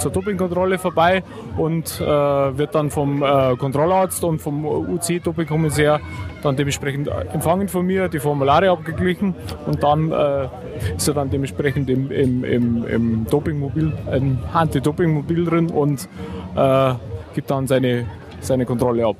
zur 0.05 0.11
Dopingkontrolle 0.11 0.77
vorbei 0.77 1.23
und 1.57 1.99
äh, 1.99 2.05
wird 2.05 2.75
dann 2.75 2.91
vom 2.91 3.23
äh, 3.23 3.55
Kontrollarzt 3.55 4.23
und 4.23 4.39
vom 4.39 4.63
UC-Dopingkommissär 4.63 5.99
dann 6.43 6.55
dementsprechend 6.55 7.07
empfangen 7.07 7.67
von 7.67 7.87
mir, 7.87 8.07
die 8.07 8.19
Formulare 8.19 8.69
abgeglichen 8.69 9.33
und 9.65 9.81
dann 9.81 10.11
äh, 10.11 10.47
ist 10.95 11.07
er 11.07 11.15
dann 11.15 11.31
dementsprechend 11.31 11.89
im, 11.89 12.11
im, 12.11 12.43
im, 12.43 12.87
im 12.87 13.25
Dopingmobil, 13.27 13.93
ein 14.11 14.37
Anti-Dopingmobil 14.53 15.45
drin 15.45 15.71
und 15.71 16.07
äh, 16.55 16.93
gibt 17.33 17.49
dann 17.49 17.65
seine, 17.65 18.05
seine 18.41 18.67
Kontrolle 18.67 19.07
ab. 19.07 19.17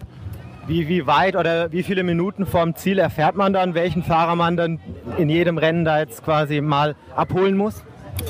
Wie, 0.68 0.88
wie 0.88 1.08
weit 1.08 1.36
oder 1.36 1.72
wie 1.72 1.82
viele 1.82 2.04
Minuten 2.04 2.46
vorm 2.46 2.76
Ziel 2.76 3.00
erfährt 3.00 3.36
man 3.36 3.54
dann, 3.54 3.74
welchen 3.74 4.04
Fahrer 4.04 4.36
man 4.36 4.56
dann 4.56 4.80
in 5.18 5.30
jedem 5.30 5.58
Rennen 5.58 5.84
da 5.84 5.98
jetzt 5.98 6.24
quasi 6.24 6.62
mal 6.62 6.96
abholen 7.16 7.58
muss? 7.58 7.84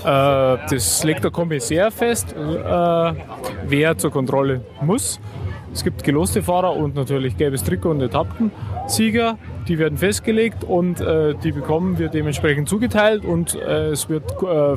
Äh, 0.05 0.57
das 0.69 1.03
legt 1.03 1.23
der 1.23 1.31
Kommissär 1.31 1.91
fest, 1.91 2.33
äh, 2.33 3.13
wer 3.67 3.97
zur 3.97 4.11
Kontrolle 4.11 4.61
muss. 4.81 5.19
Es 5.73 5.83
gibt 5.83 6.03
geloste 6.03 6.41
Fahrer 6.41 6.75
und 6.77 6.95
natürlich 6.95 7.35
gelbes 7.35 7.63
Trikot 7.63 7.89
und 7.89 8.01
Etappensieger. 8.01 9.37
Die 9.67 9.77
werden 9.77 9.97
festgelegt 9.97 10.63
und 10.63 11.01
äh, 11.01 11.33
die 11.43 11.51
bekommen 11.51 11.97
wir 11.97 12.07
dementsprechend 12.07 12.69
zugeteilt 12.69 13.25
und 13.25 13.55
es 13.55 14.07
wird 14.07 14.23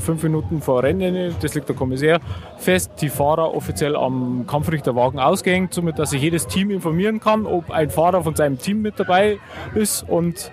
fünf 0.03 0.23
Minuten 0.23 0.61
vor 0.61 0.83
Rennen, 0.83 1.37
das 1.41 1.55
legt 1.55 1.69
der 1.69 1.77
Kommissär 1.77 2.21
fest, 2.57 2.93
die 3.01 3.11
Fahrer 3.11 3.55
offiziell 3.55 3.95
am 3.95 4.47
Kampfrichterwagen 4.49 5.21
ausgehängt, 5.21 5.75
somit 5.75 5.99
dass 5.99 6.11
sich 6.11 6.23
jedes 6.23 6.47
Team 6.47 6.71
informieren 6.71 7.21
kann, 7.21 7.47
ob 7.47 7.71
ein 7.71 7.91
Fahrer 7.91 8.25
von 8.25 8.35
seinem 8.35 8.59
Team 8.59 8.81
mit 8.81 8.99
dabei 8.99 9.39
ist 9.75 10.09
und 10.09 10.51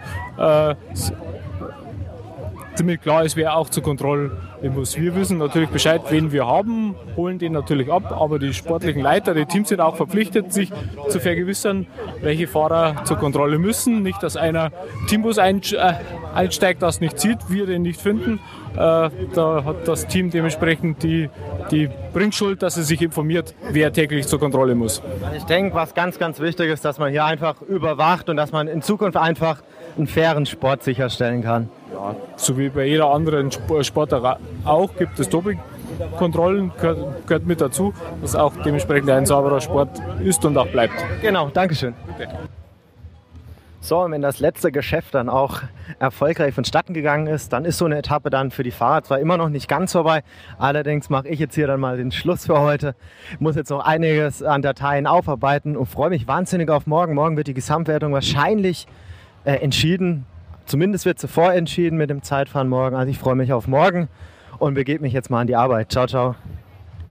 damit 2.80 3.02
klar 3.02 3.24
ist, 3.26 3.36
wer 3.36 3.56
auch 3.56 3.70
zur 3.70 3.84
Kontrolle 3.84 4.32
muss. 4.62 4.98
Wir 4.98 5.16
wissen 5.16 5.38
natürlich 5.38 5.70
Bescheid, 5.70 6.02
wen 6.10 6.32
wir 6.32 6.48
haben, 6.48 6.96
holen 7.16 7.40
den 7.40 7.54
natürlich 7.54 7.92
ab, 7.92 8.12
aber 8.12 8.40
die 8.40 8.54
sportlichen 8.54 9.02
Leiter, 9.02 9.34
die 9.34 9.46
Teams 9.46 9.70
sind 9.70 9.82
auch 9.82 9.96
verpflichtet, 9.96 10.54
sich 10.54 10.72
zu 11.10 11.20
vergewissern, 11.20 11.88
welche 12.22 12.48
Fahrer 12.48 13.04
zur 13.06 13.18
Kontrolle 13.18 13.60
müssen. 13.60 14.02
Nicht, 14.02 14.22
dass 14.24 14.38
einer 14.38 14.72
Teambus 15.08 15.38
äh, 15.38 15.54
einsteigt, 16.34 16.82
das 16.82 17.02
nicht 17.02 17.20
sieht, 17.20 17.50
wir 17.50 17.66
den 17.66 17.82
nicht 17.82 18.02
finden. 18.02 18.40
Äh, 18.76 19.10
da 19.34 19.64
hat 19.64 19.88
das 19.88 20.08
Team 20.08 20.32
dementsprechend 20.32 21.02
die, 21.02 21.30
die 21.72 21.90
Bringschuld, 22.14 22.62
dass 22.62 22.76
es 22.76 22.88
sich 22.88 23.02
informiert, 23.02 23.56
wer 23.72 23.94
täglich 23.94 24.28
zur 24.28 24.40
Kontrolle 24.40 24.76
muss. 24.76 25.02
Ich 25.38 25.44
denke, 25.44 25.76
was 25.76 25.94
ganz, 25.94 26.20
ganz 26.20 26.40
wichtig 26.40 26.70
ist, 26.70 26.84
dass 26.84 27.00
man 27.00 27.12
hier 27.12 27.24
einfach 27.24 27.62
überwacht 27.62 28.30
und 28.30 28.36
dass 28.36 28.52
man 28.52 28.68
in 28.68 28.82
Zukunft 28.82 29.18
einfach 29.18 29.62
einen 29.98 30.08
fairen 30.08 30.46
Sport 30.46 30.84
sicherstellen 30.84 31.42
kann. 31.42 31.70
Ja, 31.96 32.16
so 32.36 32.58
wie 32.58 32.70
bei 32.70 32.86
jeder 32.86 33.10
anderen 33.10 33.48
Sp- 33.56 33.82
Sportart 33.84 34.40
auch 34.66 34.90
gibt 34.98 35.18
es 35.18 35.30
Dopingkontrollen, 35.30 36.72
gehört, 36.80 37.26
gehört 37.26 37.46
mit 37.46 37.62
dazu, 37.62 37.94
dass 38.22 38.36
auch 38.36 38.52
dementsprechend 38.66 39.10
ein 39.10 39.26
sauberer 39.26 39.62
Sport 39.62 39.90
ist 40.22 40.44
und 40.44 40.58
auch 40.58 40.68
bleibt. 40.68 40.94
Genau, 41.22 41.50
Dankeschön. 41.54 41.94
So, 43.80 44.02
und 44.02 44.12
wenn 44.12 44.22
das 44.24 44.40
letzte 44.40 44.72
Geschäft 44.72 45.14
dann 45.14 45.30
auch 45.30 45.62
erfolgreich 46.00 46.54
vonstatten 46.56 46.94
gegangen 46.96 47.28
ist, 47.28 47.54
dann 47.54 47.66
ist 47.66 47.78
so 47.78 47.86
eine 47.86 48.00
Etappe 48.00 48.30
dann 48.32 48.50
für 48.52 48.64
die 48.64 48.72
Fahrer 48.72 49.04
zwar 49.04 49.20
immer 49.20 49.38
noch 49.38 49.50
nicht 49.50 49.68
ganz 49.68 49.92
vorbei, 49.92 50.24
allerdings 50.58 51.10
mache 51.10 51.28
ich 51.30 51.40
jetzt 51.40 51.54
hier 51.56 51.68
dann 51.68 51.80
mal 51.80 51.96
den 51.96 52.12
Schluss 52.12 52.48
für 52.48 52.60
heute. 52.60 52.96
Ich 53.34 53.40
muss 53.40 53.56
jetzt 53.56 53.70
noch 53.70 53.86
einiges 53.86 54.42
an 54.42 54.64
Dateien 54.64 55.06
aufarbeiten 55.06 55.78
und 55.78 55.86
freue 55.86 56.10
mich 56.10 56.28
wahnsinnig 56.28 56.70
auf 56.72 56.88
morgen. 56.88 57.14
Morgen 57.14 57.38
wird 57.38 57.46
die 57.48 57.54
Gesamtwertung 57.54 58.12
wahrscheinlich 58.12 58.88
äh, 59.46 59.54
entschieden. 59.58 60.26
Zumindest 60.66 61.06
wird 61.06 61.20
sie 61.20 61.28
vorentschieden 61.28 61.98
mit 61.98 62.10
dem 62.10 62.24
Zeitfahren 62.24 62.68
morgen. 62.68 62.96
Also 62.96 63.10
ich 63.10 63.20
freue 63.20 63.36
mich 63.36 63.54
auf 63.54 63.68
morgen 63.68 64.08
und 64.58 64.74
begebe 64.74 65.02
mich 65.02 65.14
jetzt 65.14 65.30
mal 65.30 65.42
an 65.42 65.48
die 65.48 65.56
Arbeit. 65.56 65.92
Ciao, 65.92 66.08
ciao. 66.08 66.36